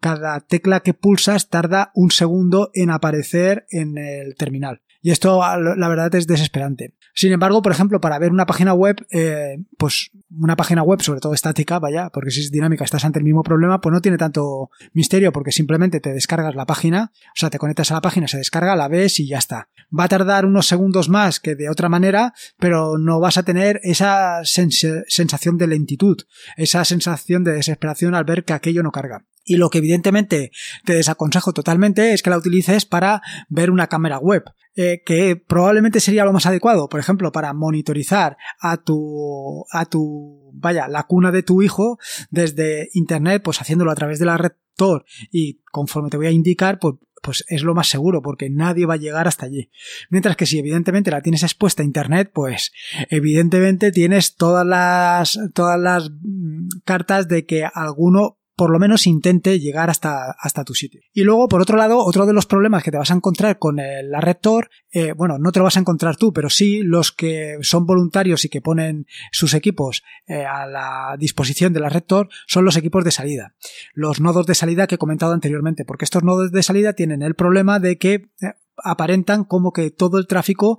cada 0.00 0.40
tecla 0.40 0.80
que 0.80 0.94
pulsas 0.94 1.48
tarda 1.48 1.90
un 1.94 2.10
segundo 2.10 2.70
en 2.74 2.90
aparecer 2.90 3.66
en 3.70 3.98
el 3.98 4.36
terminal. 4.36 4.82
Y 5.04 5.10
esto, 5.10 5.38
la 5.38 5.88
verdad, 5.88 6.14
es 6.14 6.26
desesperante. 6.26 6.94
Sin 7.12 7.30
embargo, 7.30 7.60
por 7.60 7.72
ejemplo, 7.72 8.00
para 8.00 8.18
ver 8.18 8.30
una 8.30 8.46
página 8.46 8.72
web, 8.72 9.06
eh, 9.10 9.58
pues 9.76 10.10
una 10.30 10.56
página 10.56 10.82
web, 10.82 11.02
sobre 11.02 11.20
todo 11.20 11.34
estática, 11.34 11.78
vaya, 11.78 12.08
porque 12.08 12.30
si 12.30 12.40
es 12.40 12.50
dinámica 12.50 12.84
estás 12.84 13.04
ante 13.04 13.18
el 13.18 13.24
mismo 13.26 13.42
problema, 13.42 13.82
pues 13.82 13.92
no 13.92 14.00
tiene 14.00 14.16
tanto 14.16 14.70
misterio, 14.94 15.30
porque 15.30 15.52
simplemente 15.52 16.00
te 16.00 16.14
descargas 16.14 16.54
la 16.54 16.64
página, 16.64 17.12
o 17.12 17.34
sea, 17.34 17.50
te 17.50 17.58
conectas 17.58 17.90
a 17.90 17.94
la 17.96 18.00
página, 18.00 18.28
se 18.28 18.38
descarga, 18.38 18.76
la 18.76 18.88
ves 18.88 19.20
y 19.20 19.28
ya 19.28 19.36
está. 19.36 19.68
Va 19.96 20.04
a 20.04 20.08
tardar 20.08 20.46
unos 20.46 20.66
segundos 20.68 21.10
más 21.10 21.38
que 21.38 21.54
de 21.54 21.68
otra 21.68 21.90
manera, 21.90 22.32
pero 22.58 22.96
no 22.96 23.20
vas 23.20 23.36
a 23.36 23.42
tener 23.42 23.80
esa 23.82 24.40
sensación 24.44 25.58
de 25.58 25.66
lentitud, 25.66 26.16
esa 26.56 26.82
sensación 26.86 27.44
de 27.44 27.52
desesperación 27.52 28.14
al 28.14 28.24
ver 28.24 28.44
que 28.44 28.54
aquello 28.54 28.82
no 28.82 28.90
carga. 28.90 29.26
Y 29.44 29.56
lo 29.56 29.70
que 29.70 29.78
evidentemente 29.78 30.50
te 30.84 30.94
desaconsejo 30.94 31.52
totalmente 31.52 32.12
es 32.12 32.22
que 32.22 32.30
la 32.30 32.38
utilices 32.38 32.86
para 32.86 33.22
ver 33.48 33.70
una 33.70 33.86
cámara 33.86 34.18
web. 34.18 34.44
Eh, 34.76 35.02
que 35.06 35.36
probablemente 35.36 36.00
sería 36.00 36.24
lo 36.24 36.32
más 36.32 36.46
adecuado, 36.46 36.88
por 36.88 36.98
ejemplo, 36.98 37.30
para 37.30 37.52
monitorizar 37.52 38.36
a 38.58 38.78
tu, 38.78 39.64
a 39.70 39.84
tu, 39.86 40.50
vaya, 40.52 40.88
la 40.88 41.04
cuna 41.04 41.30
de 41.30 41.44
tu 41.44 41.62
hijo 41.62 41.98
desde 42.30 42.88
internet, 42.92 43.40
pues 43.44 43.60
haciéndolo 43.60 43.92
a 43.92 43.94
través 43.94 44.18
de 44.18 44.24
la 44.24 44.36
red 44.36 44.50
Tor 44.76 45.04
y 45.30 45.60
conforme 45.70 46.10
te 46.10 46.16
voy 46.16 46.26
a 46.26 46.32
indicar, 46.32 46.78
pues, 46.78 46.96
pues 47.22 47.44
es 47.48 47.62
lo 47.62 47.74
más 47.74 47.88
seguro 47.88 48.20
porque 48.20 48.50
nadie 48.50 48.86
va 48.86 48.94
a 48.94 48.98
llegar 48.98 49.26
hasta 49.26 49.46
allí. 49.46 49.70
Mientras 50.10 50.36
que 50.36 50.46
si 50.46 50.58
evidentemente 50.58 51.10
la 51.10 51.22
tienes 51.22 51.42
expuesta 51.42 51.82
a 51.82 51.86
internet, 51.86 52.30
pues 52.34 52.72
evidentemente 53.08 53.92
tienes 53.92 54.36
todas 54.36 54.66
las, 54.66 55.38
todas 55.54 55.80
las 55.80 56.10
mm, 56.10 56.68
cartas 56.84 57.28
de 57.28 57.46
que 57.46 57.64
alguno 57.64 58.38
por 58.56 58.70
lo 58.70 58.78
menos 58.78 59.06
intente 59.06 59.58
llegar 59.58 59.90
hasta, 59.90 60.30
hasta 60.38 60.64
tu 60.64 60.74
sitio. 60.74 61.00
Y 61.12 61.22
luego, 61.22 61.48
por 61.48 61.60
otro 61.60 61.76
lado, 61.76 61.98
otro 61.98 62.26
de 62.26 62.32
los 62.32 62.46
problemas 62.46 62.82
que 62.82 62.90
te 62.90 62.98
vas 62.98 63.10
a 63.10 63.14
encontrar 63.14 63.58
con 63.58 63.76
la 63.76 64.20
red 64.20 64.36
Tor, 64.40 64.70
eh, 64.92 65.12
bueno, 65.12 65.38
no 65.38 65.50
te 65.50 65.58
lo 65.58 65.64
vas 65.64 65.76
a 65.76 65.80
encontrar 65.80 66.16
tú, 66.16 66.32
pero 66.32 66.48
sí 66.50 66.82
los 66.82 67.10
que 67.10 67.56
son 67.62 67.86
voluntarios 67.86 68.44
y 68.44 68.48
que 68.48 68.60
ponen 68.60 69.06
sus 69.32 69.54
equipos 69.54 70.02
eh, 70.26 70.44
a 70.44 70.66
la 70.66 71.16
disposición 71.18 71.72
de 71.72 71.80
la 71.80 71.88
red 71.88 72.04
Tor 72.04 72.28
son 72.46 72.64
los 72.64 72.76
equipos 72.76 73.04
de 73.04 73.10
salida. 73.10 73.54
Los 73.92 74.20
nodos 74.20 74.46
de 74.46 74.54
salida 74.54 74.86
que 74.86 74.96
he 74.96 74.98
comentado 74.98 75.32
anteriormente, 75.32 75.84
porque 75.84 76.04
estos 76.04 76.22
nodos 76.22 76.52
de 76.52 76.62
salida 76.62 76.92
tienen 76.92 77.22
el 77.22 77.34
problema 77.34 77.80
de 77.80 77.98
que 77.98 78.14
eh, 78.14 78.54
aparentan 78.76 79.44
como 79.44 79.72
que 79.72 79.90
todo 79.90 80.18
el 80.18 80.26
tráfico 80.26 80.78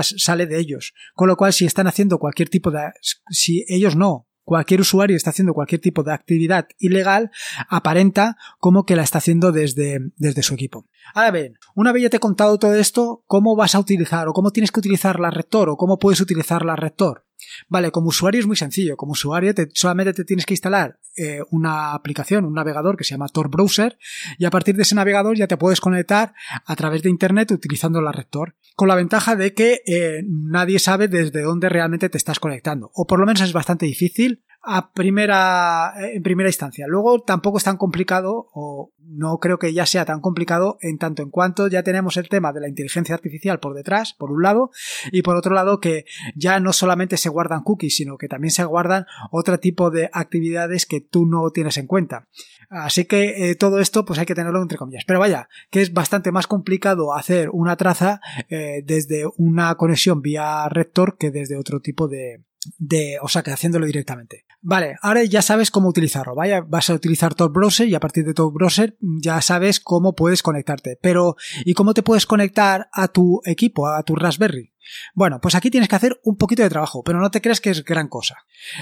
sale 0.00 0.46
de 0.46 0.58
ellos. 0.58 0.94
Con 1.14 1.26
lo 1.26 1.36
cual, 1.36 1.52
si 1.52 1.66
están 1.66 1.88
haciendo 1.88 2.18
cualquier 2.18 2.48
tipo 2.48 2.70
de... 2.70 2.92
Si 3.30 3.64
ellos 3.68 3.96
no, 3.96 4.29
cualquier 4.50 4.80
usuario 4.80 5.16
está 5.16 5.30
haciendo 5.30 5.54
cualquier 5.54 5.80
tipo 5.80 6.02
de 6.02 6.12
actividad 6.12 6.66
ilegal, 6.80 7.30
aparenta 7.68 8.36
como 8.58 8.84
que 8.84 8.96
la 8.96 9.04
está 9.04 9.18
haciendo 9.18 9.52
desde, 9.52 10.00
desde 10.16 10.42
su 10.42 10.54
equipo. 10.54 10.88
Ahora 11.14 11.30
bien, 11.30 11.54
una 11.76 11.92
vez 11.92 12.02
ya 12.02 12.10
te 12.10 12.16
he 12.16 12.20
contado 12.20 12.58
todo 12.58 12.74
esto, 12.74 13.22
¿cómo 13.28 13.54
vas 13.54 13.76
a 13.76 13.78
utilizar 13.78 14.26
o 14.26 14.32
cómo 14.32 14.50
tienes 14.50 14.72
que 14.72 14.80
utilizar 14.80 15.20
la 15.20 15.30
rector 15.30 15.68
o 15.68 15.76
cómo 15.76 16.00
puedes 16.00 16.20
utilizar 16.20 16.64
la 16.64 16.74
rector? 16.74 17.26
Vale, 17.68 17.90
como 17.90 18.08
usuario 18.08 18.40
es 18.40 18.46
muy 18.46 18.56
sencillo. 18.56 18.96
Como 18.96 19.12
usuario 19.12 19.54
te, 19.54 19.68
solamente 19.74 20.12
te 20.12 20.24
tienes 20.24 20.46
que 20.46 20.54
instalar 20.54 20.98
eh, 21.16 21.40
una 21.50 21.92
aplicación, 21.92 22.44
un 22.44 22.54
navegador 22.54 22.96
que 22.96 23.04
se 23.04 23.10
llama 23.10 23.28
Tor 23.28 23.50
Browser 23.50 23.98
y 24.38 24.44
a 24.44 24.50
partir 24.50 24.76
de 24.76 24.82
ese 24.82 24.94
navegador 24.94 25.36
ya 25.36 25.46
te 25.46 25.56
puedes 25.56 25.80
conectar 25.80 26.34
a 26.64 26.76
través 26.76 27.02
de 27.02 27.10
Internet 27.10 27.50
utilizando 27.50 28.00
la 28.00 28.12
rector. 28.12 28.54
Con 28.76 28.88
la 28.88 28.94
ventaja 28.94 29.36
de 29.36 29.52
que 29.52 29.82
eh, 29.86 30.22
nadie 30.26 30.78
sabe 30.78 31.08
desde 31.08 31.42
dónde 31.42 31.68
realmente 31.68 32.08
te 32.08 32.18
estás 32.18 32.40
conectando. 32.40 32.90
O 32.94 33.06
por 33.06 33.18
lo 33.20 33.26
menos 33.26 33.42
es 33.42 33.52
bastante 33.52 33.86
difícil 33.86 34.42
a 34.62 34.92
primera, 34.92 35.94
en 35.96 36.22
primera 36.22 36.48
instancia. 36.48 36.86
Luego 36.86 37.20
tampoco 37.22 37.58
es 37.58 37.64
tan 37.64 37.76
complicado, 37.76 38.48
o 38.52 38.92
no 38.98 39.38
creo 39.38 39.58
que 39.58 39.72
ya 39.72 39.86
sea 39.86 40.04
tan 40.04 40.20
complicado, 40.20 40.78
en 40.80 40.98
tanto 40.98 41.22
en 41.22 41.30
cuanto 41.30 41.68
ya 41.68 41.82
tenemos 41.82 42.16
el 42.16 42.28
tema 42.28 42.52
de 42.52 42.60
la 42.60 42.68
inteligencia 42.68 43.14
artificial 43.14 43.58
por 43.58 43.74
detrás, 43.74 44.12
por 44.12 44.30
un 44.30 44.42
lado, 44.42 44.70
y 45.12 45.22
por 45.22 45.36
otro 45.36 45.54
lado 45.54 45.80
que 45.80 46.04
ya 46.34 46.60
no 46.60 46.72
solamente 46.72 47.16
se 47.16 47.28
guardan 47.28 47.62
cookies, 47.62 47.96
sino 47.96 48.18
que 48.18 48.28
también 48.28 48.50
se 48.50 48.64
guardan 48.64 49.06
otro 49.30 49.58
tipo 49.58 49.90
de 49.90 50.10
actividades 50.12 50.86
que 50.86 51.00
tú 51.00 51.26
no 51.26 51.50
tienes 51.50 51.76
en 51.78 51.86
cuenta. 51.86 52.28
Así 52.68 53.04
que 53.04 53.50
eh, 53.50 53.54
todo 53.56 53.80
esto 53.80 54.04
pues 54.04 54.18
hay 54.18 54.26
que 54.26 54.34
tenerlo 54.34 54.62
entre 54.62 54.78
comillas. 54.78 55.04
Pero 55.06 55.18
vaya, 55.18 55.48
que 55.70 55.80
es 55.80 55.92
bastante 55.92 56.30
más 56.30 56.46
complicado 56.46 57.14
hacer 57.14 57.50
una 57.50 57.76
traza 57.76 58.20
eh, 58.48 58.82
desde 58.84 59.24
una 59.36 59.74
conexión 59.74 60.22
vía 60.22 60.68
Rector 60.68 61.16
que 61.18 61.30
desde 61.30 61.56
otro 61.56 61.80
tipo 61.80 62.06
de, 62.06 62.44
de, 62.78 63.18
o 63.22 63.28
sea, 63.28 63.42
que 63.42 63.50
haciéndolo 63.50 63.86
directamente. 63.86 64.44
Vale, 64.62 64.96
ahora 65.00 65.24
ya 65.24 65.40
sabes 65.40 65.70
cómo 65.70 65.88
utilizarlo, 65.88 66.34
vaya, 66.34 66.60
vas 66.60 66.90
a 66.90 66.94
utilizar 66.94 67.34
Tor 67.34 67.50
Browser 67.50 67.88
y 67.88 67.94
a 67.94 68.00
partir 68.00 68.26
de 68.26 68.34
Tor 68.34 68.52
Browser 68.52 68.96
ya 69.00 69.40
sabes 69.40 69.80
cómo 69.80 70.14
puedes 70.14 70.42
conectarte. 70.42 70.98
Pero, 71.00 71.36
¿y 71.64 71.72
cómo 71.72 71.94
te 71.94 72.02
puedes 72.02 72.26
conectar 72.26 72.88
a 72.92 73.08
tu 73.08 73.40
equipo, 73.46 73.88
a 73.88 74.02
tu 74.02 74.16
Raspberry? 74.16 74.74
Bueno, 75.14 75.40
pues 75.40 75.54
aquí 75.54 75.70
tienes 75.70 75.88
que 75.88 75.96
hacer 75.96 76.20
un 76.24 76.36
poquito 76.36 76.62
de 76.62 76.68
trabajo, 76.68 77.02
pero 77.02 77.20
no 77.20 77.30
te 77.30 77.40
creas 77.40 77.60
que 77.60 77.70
es 77.70 77.84
gran 77.84 78.08
cosa. 78.08 78.36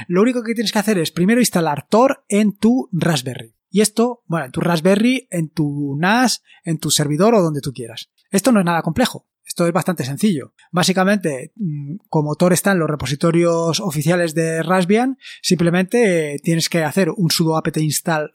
Lo 0.08 0.22
único 0.22 0.42
que 0.42 0.54
tienes 0.54 0.72
que 0.72 0.78
hacer 0.80 0.98
es 0.98 1.12
primero 1.12 1.40
instalar 1.40 1.86
Tor 1.88 2.24
en 2.28 2.56
tu 2.56 2.88
Raspberry. 2.92 3.54
Y 3.70 3.80
esto, 3.80 4.22
bueno, 4.26 4.46
en 4.46 4.52
tu 4.52 4.60
Raspberry, 4.60 5.28
en 5.30 5.50
tu 5.50 5.96
NAS, 5.98 6.42
en 6.64 6.78
tu 6.78 6.90
servidor 6.90 7.34
o 7.34 7.42
donde 7.42 7.60
tú 7.60 7.72
quieras. 7.72 8.10
Esto 8.30 8.50
no 8.50 8.60
es 8.60 8.66
nada 8.66 8.82
complejo. 8.82 9.28
Esto 9.58 9.66
es 9.66 9.72
bastante 9.72 10.04
sencillo. 10.04 10.54
Básicamente, 10.70 11.50
mm, 11.56 11.96
como 12.08 12.36
Tor 12.36 12.52
está 12.52 12.70
en 12.70 12.78
los 12.78 12.88
repositorios 12.88 13.80
oficiales 13.80 14.32
de 14.32 14.62
Raspbian, 14.62 15.18
simplemente 15.42 16.34
eh, 16.34 16.38
tienes 16.38 16.68
que 16.68 16.84
hacer 16.84 17.10
un 17.10 17.28
sudo 17.32 17.56
apt 17.56 17.76
install 17.78 18.30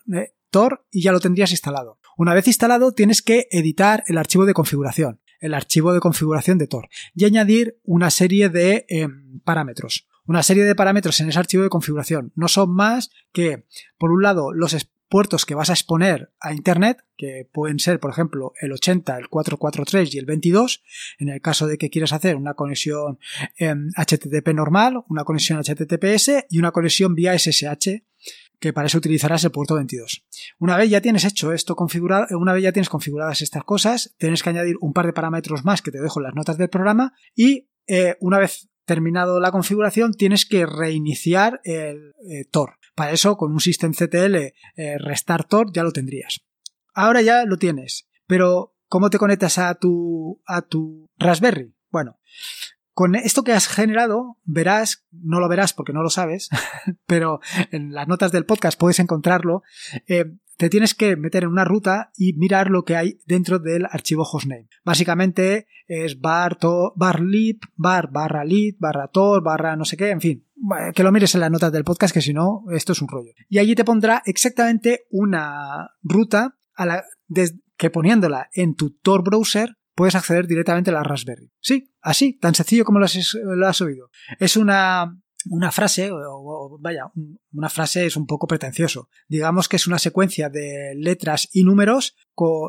Tor 0.52 0.86
y 0.92 1.02
ya 1.02 1.14
lo 1.14 1.22
tendrías 1.22 1.52
instalado. 1.52 1.98
Una 2.18 2.34
vez 2.34 2.48
instalado, 2.48 2.92
tienes 2.92 3.22
que 3.22 3.48
editar 3.52 4.04
el 4.08 4.18
archivo 4.18 4.46
de 4.46 4.54
configuración, 4.54 5.22
el 5.40 5.54
archivo 5.54 5.94
de 5.94 6.02
configuración 6.02 6.58
de 6.58 6.68
Tor, 6.68 6.90
y 7.16 7.24
añadir 7.24 7.80
una 7.86 8.10
serie 8.10 8.50
de 8.50 8.86
em, 8.90 9.40
parámetros 9.46 10.10
una 10.26 10.42
serie 10.42 10.64
de 10.64 10.76
parámetros 10.76 11.20
en 11.20 11.30
ese 11.30 11.40
archivo 11.40 11.64
de 11.64 11.70
configuración. 11.70 12.32
No 12.36 12.48
son 12.48 12.74
más 12.74 13.10
que, 13.34 13.66
por 13.98 14.12
un 14.12 14.22
lado, 14.22 14.54
los, 14.54 14.74
puertos 15.14 15.46
que 15.46 15.54
vas 15.54 15.70
a 15.70 15.74
exponer 15.74 16.32
a 16.40 16.56
Internet, 16.56 17.06
que 17.16 17.48
pueden 17.54 17.78
ser, 17.78 18.00
por 18.00 18.10
ejemplo, 18.10 18.54
el 18.60 18.72
80, 18.72 19.16
el 19.20 19.30
443 19.30 20.16
y 20.16 20.18
el 20.18 20.26
22, 20.26 20.84
en 21.20 21.30
el 21.30 21.40
caso 21.40 21.68
de 21.68 21.78
que 21.78 21.92
quieras 21.92 22.14
hacer 22.14 22.36
una 22.36 22.56
conexión 22.56 23.20
HTTP 23.60 24.48
em, 24.48 24.56
normal, 24.56 25.04
una 25.10 25.24
conexión 25.24 25.62
HTTPS 25.62 26.48
y 26.50 26.58
una 26.58 26.72
conexión 26.72 27.14
vía 27.14 27.38
SSH, 27.38 28.02
que 28.60 28.74
para 28.74 28.88
eso 28.88 28.98
utilizarás 28.98 29.44
el 29.44 29.52
puerto 29.52 29.76
22. 29.76 30.26
Una 30.58 30.78
vez 30.78 30.90
ya 30.90 31.00
tienes 31.00 31.26
hecho 31.26 31.54
esto 31.54 31.76
configurado, 31.76 32.36
una 32.36 32.54
vez 32.54 32.64
ya 32.64 32.72
tienes 32.72 32.90
configuradas 32.90 33.44
estas 33.44 33.64
cosas, 33.66 34.16
tienes 34.18 34.42
que 34.42 34.50
añadir 34.50 34.78
un 34.82 34.94
par 34.94 35.06
de 35.06 35.14
parámetros 35.14 35.64
más 35.64 35.84
que 35.84 35.92
te 35.92 36.02
dejo 36.02 36.22
en 36.22 36.24
las 36.24 36.34
notas 36.34 36.58
del 36.58 36.70
programa 36.70 37.14
y 37.36 37.70
eh, 37.86 38.16
una 38.20 38.40
vez 38.40 38.68
terminado 38.86 39.40
la 39.40 39.52
configuración 39.52 40.14
tienes 40.14 40.46
que 40.46 40.66
reiniciar 40.66 41.62
el 41.64 42.14
eh, 42.30 42.46
Tor. 42.52 42.78
Para 42.96 43.12
eso, 43.12 43.38
con 43.38 43.52
un 43.52 43.60
systemctl 43.60 44.36
eh, 44.36 44.54
restart 45.00 45.50
Tor 45.50 45.72
ya 45.74 45.84
lo 45.84 45.92
tendrías. 45.92 46.42
Ahora 46.94 47.22
ya 47.22 47.46
lo 47.46 47.58
tienes, 47.58 48.08
pero 48.28 48.76
¿cómo 48.88 49.10
te 49.10 49.18
conectas 49.18 49.58
a 49.58 49.74
tu, 49.76 50.42
a 50.46 50.62
tu 50.62 51.10
Raspberry? 51.18 51.74
Bueno, 51.90 52.20
con 52.94 53.16
esto 53.16 53.44
que 53.44 53.54
has 53.54 53.68
generado, 53.68 54.38
verás, 54.44 55.06
no 55.12 55.40
lo 55.40 55.50
verás 55.50 55.74
porque 55.74 55.94
no 55.94 56.04
lo 56.04 56.12
sabes, 56.12 56.50
pero 57.08 57.40
en 57.72 57.94
las 57.94 58.08
notas 58.08 58.32
del 58.32 58.46
podcast 58.46 58.80
puedes 58.80 59.00
encontrarlo, 59.00 59.64
eh, 60.08 60.26
te 60.58 60.70
tienes 60.70 60.94
que 60.94 61.16
meter 61.16 61.44
en 61.44 61.50
una 61.50 61.66
ruta 61.66 62.12
y 62.16 62.34
mirar 62.34 62.70
lo 62.70 62.84
que 62.84 62.96
hay 62.96 63.20
dentro 63.26 63.60
del 63.60 63.86
archivo 63.86 64.24
hostname. 64.24 64.70
Básicamente 64.84 65.68
es 65.88 66.20
bar, 66.20 66.56
to, 66.56 66.94
bar 66.96 67.20
lib, 67.20 67.60
bar 67.76 68.12
barra 68.12 68.44
lib, 68.44 68.76
barra 68.80 69.08
tor, 69.08 69.44
barra 69.44 69.76
no 69.76 69.86
sé 69.86 69.98
qué, 69.98 70.10
en 70.12 70.22
fin, 70.22 70.46
que 70.94 71.04
lo 71.04 71.12
mires 71.12 71.34
en 71.36 71.42
las 71.42 71.52
notas 71.52 71.72
del 71.72 71.84
podcast 71.84 72.14
que 72.14 72.22
si 72.22 72.34
no, 72.34 72.64
esto 72.72 72.94
es 72.94 73.02
un 73.02 73.08
rollo. 73.08 73.32
Y 73.50 73.60
allí 73.60 73.76
te 73.76 73.86
pondrá 73.86 74.22
exactamente 74.26 75.06
una 75.10 75.92
ruta 76.02 76.58
a 76.76 76.86
la, 76.86 77.04
que 77.78 77.90
poniéndola 77.90 78.50
en 78.54 78.76
tu 78.76 78.92
Tor 78.92 79.24
browser 79.24 79.78
puedes 79.96 80.16
acceder 80.16 80.48
directamente 80.48 80.90
a 80.90 80.94
la 80.94 81.04
Raspberry. 81.04 81.52
Sí, 81.60 81.92
así, 82.02 82.34
tan 82.34 82.56
sencillo 82.56 82.86
como 82.86 83.00
lo 83.00 83.06
has, 83.06 83.82
oído. 83.82 84.10
Es 84.40 84.58
una, 84.58 85.20
una 85.50 85.72
frase, 85.72 86.10
o, 86.12 86.78
vaya, 86.80 87.12
una 87.52 87.70
frase 87.70 88.06
es 88.06 88.16
un 88.16 88.26
poco 88.26 88.48
pretencioso. 88.48 89.10
Digamos 89.28 89.68
que 89.68 89.76
es 89.76 89.88
una 89.88 90.00
secuencia 90.00 90.50
de 90.50 90.94
letras 90.96 91.50
y 91.52 91.64
números 91.64 92.16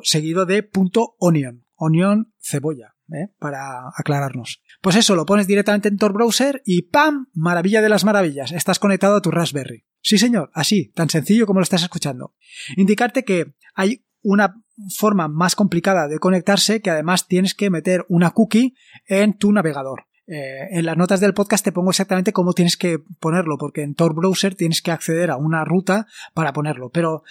seguido 0.02 0.46
de 0.46 0.62
punto 0.62 1.16
onion. 1.18 1.64
Onion, 1.76 2.32
cebolla, 2.38 2.94
¿eh? 3.12 3.32
para 3.38 3.88
aclararnos. 3.96 4.62
Pues 4.80 4.96
eso, 4.96 5.16
lo 5.16 5.26
pones 5.26 5.46
directamente 5.46 5.88
en 5.88 5.96
Tor 5.96 6.12
Browser 6.12 6.62
y 6.64 6.82
¡pam! 6.82 7.26
Maravilla 7.32 7.82
de 7.82 7.88
las 7.88 8.04
maravillas, 8.04 8.52
estás 8.52 8.78
conectado 8.78 9.16
a 9.16 9.22
tu 9.22 9.30
Raspberry. 9.30 9.84
Sí, 10.00 10.18
señor, 10.18 10.50
así, 10.54 10.92
tan 10.94 11.10
sencillo 11.10 11.46
como 11.46 11.60
lo 11.60 11.64
estás 11.64 11.82
escuchando. 11.82 12.34
Indicarte 12.76 13.24
que 13.24 13.54
hay 13.74 14.04
una 14.22 14.62
forma 14.96 15.28
más 15.28 15.54
complicada 15.56 16.08
de 16.08 16.18
conectarse 16.18 16.80
que 16.80 16.90
además 16.90 17.26
tienes 17.26 17.54
que 17.54 17.70
meter 17.70 18.04
una 18.08 18.30
cookie 18.30 18.74
en 19.06 19.36
tu 19.36 19.52
navegador. 19.52 20.06
Eh, 20.26 20.68
en 20.70 20.86
las 20.86 20.96
notas 20.96 21.20
del 21.20 21.34
podcast 21.34 21.64
te 21.64 21.72
pongo 21.72 21.90
exactamente 21.90 22.32
cómo 22.32 22.52
tienes 22.52 22.76
que 22.76 22.98
ponerlo, 23.20 23.58
porque 23.58 23.82
en 23.82 23.94
Tor 23.94 24.14
Browser 24.14 24.54
tienes 24.54 24.80
que 24.80 24.90
acceder 24.90 25.30
a 25.30 25.36
una 25.36 25.64
ruta 25.64 26.06
para 26.32 26.52
ponerlo, 26.52 26.90
pero 26.90 27.22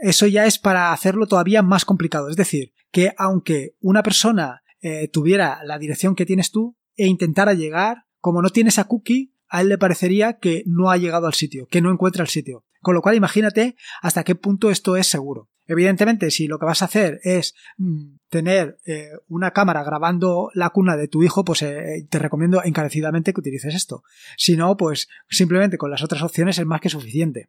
eso 0.00 0.26
ya 0.26 0.46
es 0.46 0.58
para 0.58 0.92
hacerlo 0.92 1.26
todavía 1.26 1.62
más 1.62 1.84
complicado. 1.84 2.28
Es 2.28 2.36
decir, 2.36 2.72
que 2.92 3.12
aunque 3.16 3.74
una 3.80 4.02
persona 4.02 4.62
eh, 4.80 5.08
tuviera 5.08 5.60
la 5.64 5.78
dirección 5.78 6.14
que 6.14 6.26
tienes 6.26 6.50
tú 6.50 6.76
e 6.96 7.06
intentara 7.06 7.54
llegar, 7.54 8.04
como 8.20 8.42
no 8.42 8.50
tiene 8.50 8.68
esa 8.68 8.84
cookie, 8.84 9.32
a 9.48 9.60
él 9.60 9.68
le 9.68 9.78
parecería 9.78 10.38
que 10.38 10.62
no 10.66 10.90
ha 10.90 10.96
llegado 10.96 11.26
al 11.26 11.34
sitio, 11.34 11.66
que 11.66 11.80
no 11.80 11.90
encuentra 11.90 12.22
el 12.22 12.28
sitio. 12.28 12.64
Con 12.80 12.94
lo 12.94 13.02
cual 13.02 13.16
imagínate 13.16 13.76
hasta 14.02 14.24
qué 14.24 14.34
punto 14.34 14.70
esto 14.70 14.96
es 14.96 15.06
seguro. 15.06 15.48
Evidentemente, 15.66 16.30
si 16.30 16.46
lo 16.46 16.58
que 16.58 16.66
vas 16.66 16.82
a 16.82 16.84
hacer 16.84 17.20
es 17.24 17.54
mm, 17.76 18.16
tener 18.28 18.78
eh, 18.86 19.10
una 19.28 19.50
cámara 19.50 19.82
grabando 19.82 20.50
la 20.54 20.70
cuna 20.70 20.96
de 20.96 21.08
tu 21.08 21.22
hijo, 21.22 21.44
pues 21.44 21.62
eh, 21.62 22.06
te 22.08 22.18
recomiendo 22.18 22.62
encarecidamente 22.62 23.32
que 23.32 23.40
utilices 23.40 23.74
esto. 23.74 24.04
Si 24.36 24.56
no, 24.56 24.76
pues 24.76 25.08
simplemente 25.28 25.78
con 25.78 25.90
las 25.90 26.04
otras 26.04 26.22
opciones 26.22 26.58
es 26.58 26.66
más 26.66 26.80
que 26.80 26.88
suficiente. 26.88 27.48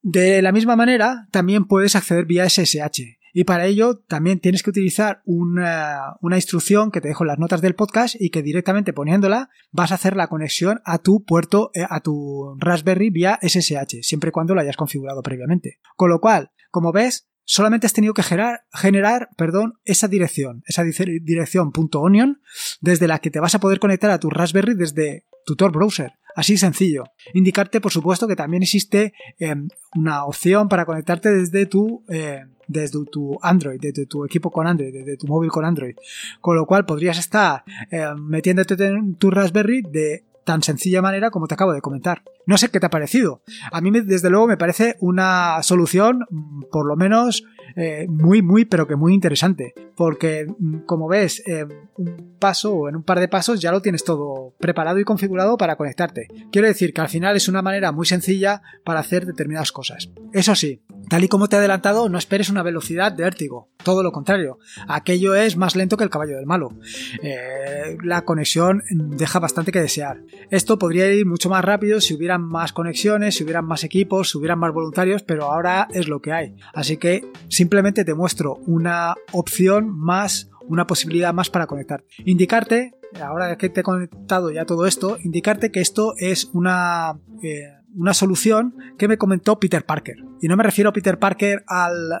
De 0.00 0.40
la 0.40 0.52
misma 0.52 0.76
manera, 0.76 1.26
también 1.30 1.66
puedes 1.66 1.96
acceder 1.96 2.24
vía 2.24 2.48
SSH. 2.48 3.18
Y 3.38 3.44
para 3.44 3.66
ello 3.66 3.98
también 3.98 4.40
tienes 4.40 4.62
que 4.62 4.70
utilizar 4.70 5.20
una, 5.26 6.16
instrucción 6.22 6.90
que 6.90 7.02
te 7.02 7.08
dejo 7.08 7.22
en 7.22 7.28
las 7.28 7.38
notas 7.38 7.60
del 7.60 7.74
podcast 7.74 8.14
y 8.18 8.30
que 8.30 8.42
directamente 8.42 8.94
poniéndola 8.94 9.50
vas 9.72 9.92
a 9.92 9.96
hacer 9.96 10.16
la 10.16 10.28
conexión 10.28 10.80
a 10.86 11.00
tu 11.00 11.22
puerto, 11.22 11.70
eh, 11.74 11.84
a 11.86 12.00
tu 12.00 12.56
Raspberry 12.58 13.10
vía 13.10 13.38
SSH, 13.42 14.00
siempre 14.00 14.30
y 14.30 14.32
cuando 14.32 14.54
lo 14.54 14.62
hayas 14.62 14.78
configurado 14.78 15.22
previamente. 15.22 15.80
Con 15.96 16.08
lo 16.08 16.18
cual, 16.18 16.50
como 16.70 16.92
ves, 16.92 17.28
solamente 17.44 17.86
has 17.86 17.92
tenido 17.92 18.14
que 18.14 18.22
generar, 18.22 18.60
generar 18.72 19.28
perdón, 19.36 19.74
esa 19.84 20.08
dirección, 20.08 20.62
esa 20.66 20.82
dirección 20.82 21.72
.onion, 21.92 22.40
desde 22.80 23.06
la 23.06 23.18
que 23.18 23.30
te 23.30 23.40
vas 23.40 23.54
a 23.54 23.60
poder 23.60 23.80
conectar 23.80 24.10
a 24.10 24.18
tu 24.18 24.30
Raspberry 24.30 24.72
desde 24.72 25.26
tu 25.44 25.56
Tor 25.56 25.72
browser. 25.72 26.14
Así 26.34 26.56
sencillo. 26.56 27.04
Indicarte, 27.34 27.82
por 27.82 27.92
supuesto, 27.92 28.26
que 28.28 28.36
también 28.36 28.62
existe 28.62 29.12
em, 29.38 29.68
una 29.94 30.24
opción 30.24 30.70
para 30.70 30.86
conectarte 30.86 31.30
desde 31.30 31.66
tu 31.66 32.02
eh, 32.08 32.44
desde 32.66 33.04
tu 33.06 33.38
Android, 33.42 33.80
desde 33.80 34.06
tu 34.06 34.24
equipo 34.24 34.50
con 34.50 34.66
Android, 34.66 34.92
desde 34.92 35.16
tu 35.16 35.26
móvil 35.26 35.50
con 35.50 35.64
Android. 35.64 35.96
Con 36.40 36.56
lo 36.56 36.66
cual 36.66 36.86
podrías 36.86 37.18
estar 37.18 37.64
eh, 37.90 38.06
metiéndote 38.16 38.74
en 38.84 39.14
tu 39.14 39.30
Raspberry 39.30 39.82
de 39.82 40.24
tan 40.44 40.62
sencilla 40.62 41.02
manera 41.02 41.30
como 41.30 41.48
te 41.48 41.54
acabo 41.54 41.72
de 41.72 41.80
comentar. 41.80 42.22
No 42.46 42.56
sé 42.56 42.68
qué 42.68 42.78
te 42.78 42.86
ha 42.86 42.90
parecido. 42.90 43.42
A 43.72 43.80
mí, 43.80 43.90
desde 43.90 44.30
luego, 44.30 44.46
me 44.46 44.56
parece 44.56 44.96
una 45.00 45.60
solución, 45.62 46.24
mm, 46.30 46.62
por 46.70 46.86
lo 46.86 46.94
menos, 46.94 47.44
eh, 47.74 48.06
muy, 48.08 48.42
muy, 48.42 48.64
pero 48.64 48.86
que 48.86 48.94
muy 48.94 49.12
interesante. 49.12 49.74
Porque, 49.96 50.46
mm, 50.46 50.78
como 50.86 51.08
ves, 51.08 51.42
un 51.96 52.36
paso 52.38 52.74
o 52.74 52.88
en 52.88 52.96
un 52.96 53.02
par 53.02 53.18
de 53.18 53.26
pasos 53.26 53.60
ya 53.60 53.72
lo 53.72 53.82
tienes 53.82 54.04
todo 54.04 54.54
preparado 54.58 55.00
y 55.00 55.04
configurado 55.04 55.56
para 55.56 55.74
conectarte. 55.76 56.28
Quiero 56.52 56.68
decir 56.68 56.94
que 56.94 57.00
al 57.00 57.08
final 57.08 57.36
es 57.36 57.48
una 57.48 57.62
manera 57.62 57.90
muy 57.90 58.06
sencilla 58.06 58.62
para 58.84 59.00
hacer 59.00 59.26
determinadas 59.26 59.72
cosas. 59.72 60.10
Eso 60.32 60.54
sí, 60.54 60.80
Tal 61.08 61.24
y 61.24 61.28
como 61.28 61.48
te 61.48 61.56
he 61.56 61.58
adelantado, 61.58 62.08
no 62.08 62.18
esperes 62.18 62.48
una 62.48 62.62
velocidad 62.62 63.12
de 63.12 63.22
vértigo, 63.22 63.68
todo 63.82 64.02
lo 64.02 64.10
contrario, 64.10 64.58
aquello 64.88 65.36
es 65.36 65.56
más 65.56 65.76
lento 65.76 65.96
que 65.96 66.02
el 66.02 66.10
caballo 66.10 66.36
del 66.36 66.46
malo. 66.46 66.72
Eh, 67.22 67.96
la 68.02 68.24
conexión 68.24 68.82
deja 68.90 69.38
bastante 69.38 69.70
que 69.70 69.80
desear. 69.80 70.22
Esto 70.50 70.76
podría 70.78 71.12
ir 71.12 71.24
mucho 71.24 71.48
más 71.48 71.64
rápido 71.64 72.00
si 72.00 72.14
hubieran 72.14 72.42
más 72.42 72.72
conexiones, 72.72 73.36
si 73.36 73.44
hubieran 73.44 73.64
más 73.64 73.84
equipos, 73.84 74.30
si 74.30 74.38
hubieran 74.38 74.58
más 74.58 74.72
voluntarios, 74.72 75.22
pero 75.22 75.44
ahora 75.44 75.86
es 75.92 76.08
lo 76.08 76.20
que 76.20 76.32
hay. 76.32 76.56
Así 76.74 76.96
que 76.96 77.30
simplemente 77.48 78.04
te 78.04 78.14
muestro 78.14 78.56
una 78.66 79.14
opción 79.30 79.96
más, 79.96 80.50
una 80.66 80.88
posibilidad 80.88 81.32
más 81.32 81.48
para 81.48 81.68
conectar. 81.68 82.02
Indicarte, 82.24 82.94
ahora 83.20 83.56
que 83.56 83.68
te 83.68 83.80
he 83.80 83.84
conectado 83.84 84.50
ya 84.50 84.64
todo 84.64 84.86
esto, 84.86 85.16
indicarte 85.22 85.70
que 85.70 85.80
esto 85.80 86.14
es 86.18 86.50
una... 86.52 87.20
Eh, 87.42 87.72
una 87.96 88.14
solución 88.14 88.74
que 88.98 89.08
me 89.08 89.18
comentó 89.18 89.58
Peter 89.58 89.84
Parker. 89.84 90.16
Y 90.40 90.48
no 90.48 90.56
me 90.56 90.62
refiero 90.62 90.90
a 90.90 90.92
Peter 90.92 91.18
Parker 91.18 91.64
al, 91.66 92.12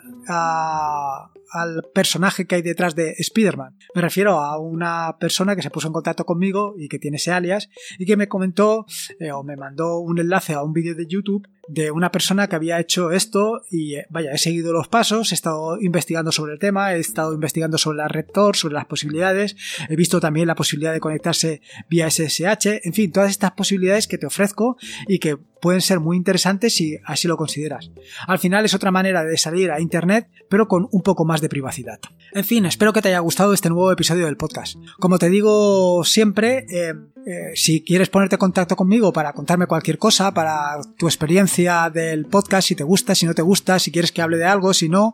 al 1.50 1.82
personaje 1.94 2.46
que 2.46 2.56
hay 2.56 2.62
detrás 2.62 2.94
de 2.94 3.14
Spider-Man. 3.18 3.76
Me 3.94 4.02
refiero 4.02 4.40
a 4.40 4.58
una 4.58 5.16
persona 5.18 5.54
que 5.54 5.62
se 5.62 5.70
puso 5.70 5.86
en 5.88 5.92
contacto 5.92 6.24
conmigo 6.24 6.74
y 6.78 6.88
que 6.88 6.98
tiene 6.98 7.18
ese 7.18 7.32
alias 7.32 7.68
y 7.98 8.06
que 8.06 8.16
me 8.16 8.28
comentó 8.28 8.86
eh, 9.20 9.32
o 9.32 9.42
me 9.42 9.56
mandó 9.56 9.98
un 9.98 10.18
enlace 10.18 10.54
a 10.54 10.62
un 10.62 10.72
vídeo 10.72 10.94
de 10.94 11.06
YouTube 11.06 11.46
de 11.68 11.90
una 11.90 12.10
persona 12.10 12.48
que 12.48 12.56
había 12.56 12.80
hecho 12.80 13.10
esto 13.10 13.62
y 13.70 13.96
eh, 13.96 14.06
vaya, 14.10 14.32
he 14.32 14.38
seguido 14.38 14.72
los 14.72 14.88
pasos, 14.88 15.32
he 15.32 15.34
estado 15.34 15.80
investigando 15.80 16.32
sobre 16.32 16.52
el 16.52 16.58
tema, 16.58 16.94
he 16.94 17.00
estado 17.00 17.34
investigando 17.34 17.78
sobre 17.78 17.98
la 17.98 18.08
red 18.08 18.26
Tor, 18.32 18.56
sobre 18.56 18.74
las 18.74 18.86
posibilidades, 18.86 19.56
he 19.88 19.96
visto 19.96 20.20
también 20.20 20.46
la 20.46 20.54
posibilidad 20.54 20.92
de 20.92 21.00
conectarse 21.00 21.60
vía 21.88 22.10
SSH, 22.10 22.80
en 22.84 22.92
fin, 22.92 23.12
todas 23.12 23.30
estas 23.30 23.52
posibilidades 23.52 24.06
que 24.06 24.18
te 24.18 24.26
ofrezco 24.26 24.76
y 25.08 25.18
que 25.18 25.36
pueden 25.36 25.80
ser 25.80 26.00
muy 26.00 26.16
interesantes 26.16 26.74
si 26.74 26.98
así 27.04 27.26
lo 27.26 27.36
consideras. 27.36 27.90
Al 28.26 28.38
final 28.38 28.64
es 28.64 28.74
otra 28.74 28.90
manera 28.90 29.24
de 29.24 29.36
salir 29.36 29.70
a 29.70 29.80
Internet, 29.80 30.28
pero 30.48 30.68
con 30.68 30.88
un 30.92 31.02
poco 31.02 31.24
más 31.24 31.40
de 31.40 31.48
privacidad. 31.48 31.98
En 32.32 32.44
fin, 32.44 32.66
espero 32.66 32.92
que 32.92 33.02
te 33.02 33.08
haya 33.08 33.18
gustado 33.20 33.52
este 33.52 33.68
nuevo 33.68 33.90
episodio 33.90 34.26
del 34.26 34.36
podcast. 34.36 34.76
Como 34.98 35.18
te 35.18 35.30
digo 35.30 36.04
siempre, 36.04 36.66
eh, 36.70 36.94
eh, 37.28 37.56
si 37.56 37.82
quieres 37.82 38.08
ponerte 38.08 38.36
en 38.36 38.38
contacto 38.38 38.76
conmigo 38.76 39.12
para 39.12 39.32
contarme 39.32 39.66
cualquier 39.66 39.98
cosa, 39.98 40.32
para 40.32 40.80
tu 40.96 41.06
experiencia 41.06 41.90
del 41.90 42.26
podcast, 42.26 42.68
si 42.68 42.76
te 42.76 42.84
gusta, 42.84 43.16
si 43.16 43.26
no 43.26 43.34
te 43.34 43.42
gusta, 43.42 43.80
si 43.80 43.90
quieres 43.90 44.12
que 44.12 44.22
hable 44.22 44.36
de 44.36 44.44
algo, 44.44 44.72
si 44.72 44.88
no, 44.88 45.12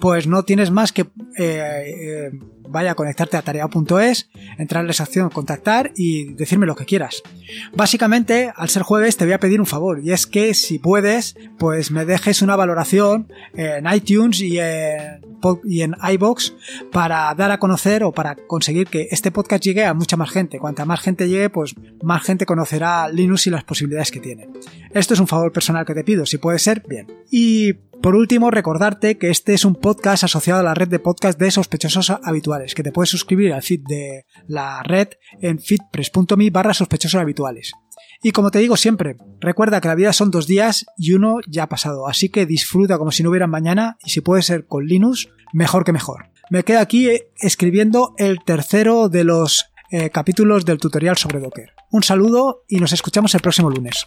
pues 0.00 0.26
no 0.26 0.42
tienes 0.42 0.72
más 0.72 0.90
que 0.90 1.02
eh, 1.02 1.06
eh, 1.38 2.30
vaya 2.68 2.90
a 2.90 2.94
conectarte 2.96 3.36
a 3.36 3.42
tarea.es, 3.42 4.28
entrar 4.58 4.80
en 4.80 4.88
la 4.88 4.92
sección 4.92 5.30
contactar 5.30 5.92
y 5.94 6.34
decirme 6.34 6.66
lo 6.66 6.74
que 6.74 6.84
quieras. 6.84 7.22
Básicamente, 7.72 8.52
al 8.56 8.68
ser 8.68 8.82
jueves, 8.82 9.16
te 9.16 9.24
voy 9.24 9.34
a 9.34 9.38
pedir 9.38 9.60
un 9.60 9.66
favor 9.66 10.00
y 10.02 10.10
es 10.10 10.26
que 10.26 10.54
si 10.54 10.80
puedes, 10.80 11.36
pues 11.60 11.92
me 11.92 12.04
dejes 12.04 12.42
una 12.42 12.56
valoración 12.56 13.28
en 13.54 13.86
iTunes 13.86 14.40
y 14.40 14.58
en, 14.58 15.31
y 15.64 15.82
en 15.82 15.94
iBox 16.12 16.54
para 16.90 17.34
dar 17.34 17.50
a 17.50 17.58
conocer 17.58 18.04
o 18.04 18.12
para 18.12 18.36
conseguir 18.36 18.86
que 18.86 19.08
este 19.10 19.30
podcast 19.30 19.62
llegue 19.62 19.84
a 19.84 19.94
mucha 19.94 20.16
más 20.16 20.30
gente. 20.30 20.58
Cuanta 20.58 20.84
más 20.84 21.00
gente 21.00 21.28
llegue, 21.28 21.50
pues 21.50 21.74
más 22.02 22.22
gente 22.22 22.46
conocerá 22.46 23.08
Linux 23.08 23.46
y 23.46 23.50
las 23.50 23.64
posibilidades 23.64 24.10
que 24.10 24.20
tiene. 24.20 24.48
Esto 24.92 25.14
es 25.14 25.20
un 25.20 25.26
favor 25.26 25.52
personal 25.52 25.86
que 25.86 25.94
te 25.94 26.04
pido, 26.04 26.26
si 26.26 26.38
puede 26.38 26.58
ser, 26.58 26.82
bien. 26.88 27.06
Y 27.30 27.74
por 28.02 28.16
último, 28.16 28.50
recordarte 28.50 29.16
que 29.16 29.30
este 29.30 29.54
es 29.54 29.64
un 29.64 29.76
podcast 29.76 30.24
asociado 30.24 30.58
a 30.58 30.64
la 30.64 30.74
red 30.74 30.88
de 30.88 30.98
podcast 30.98 31.38
de 31.38 31.52
sospechosos 31.52 32.10
habituales, 32.10 32.74
que 32.74 32.82
te 32.82 32.90
puedes 32.90 33.10
suscribir 33.10 33.52
al 33.52 33.62
feed 33.62 33.82
de 33.86 34.26
la 34.48 34.82
red 34.82 35.08
en 35.40 35.60
feedpress.me 35.60 36.50
barra 36.50 36.74
sospechosos 36.74 37.20
habituales. 37.20 37.72
Y 38.24 38.30
como 38.30 38.52
te 38.52 38.60
digo 38.60 38.76
siempre, 38.76 39.16
recuerda 39.40 39.80
que 39.80 39.88
la 39.88 39.96
vida 39.96 40.12
son 40.12 40.30
dos 40.30 40.46
días 40.46 40.86
y 40.96 41.12
uno 41.12 41.38
ya 41.48 41.64
ha 41.64 41.68
pasado, 41.68 42.06
así 42.06 42.28
que 42.28 42.46
disfruta 42.46 42.96
como 42.96 43.10
si 43.10 43.24
no 43.24 43.30
hubiera 43.30 43.48
mañana 43.48 43.98
y 44.04 44.10
si 44.10 44.20
puede 44.20 44.42
ser 44.42 44.66
con 44.66 44.86
Linux, 44.86 45.28
mejor 45.52 45.84
que 45.84 45.92
mejor. 45.92 46.30
Me 46.48 46.62
quedo 46.62 46.78
aquí 46.78 47.10
escribiendo 47.36 48.14
el 48.18 48.38
tercero 48.44 49.08
de 49.08 49.24
los 49.24 49.66
eh, 49.90 50.10
capítulos 50.10 50.64
del 50.64 50.78
tutorial 50.78 51.16
sobre 51.16 51.40
Docker. 51.40 51.72
Un 51.90 52.04
saludo 52.04 52.62
y 52.68 52.76
nos 52.76 52.92
escuchamos 52.92 53.34
el 53.34 53.40
próximo 53.40 53.70
lunes. 53.70 54.06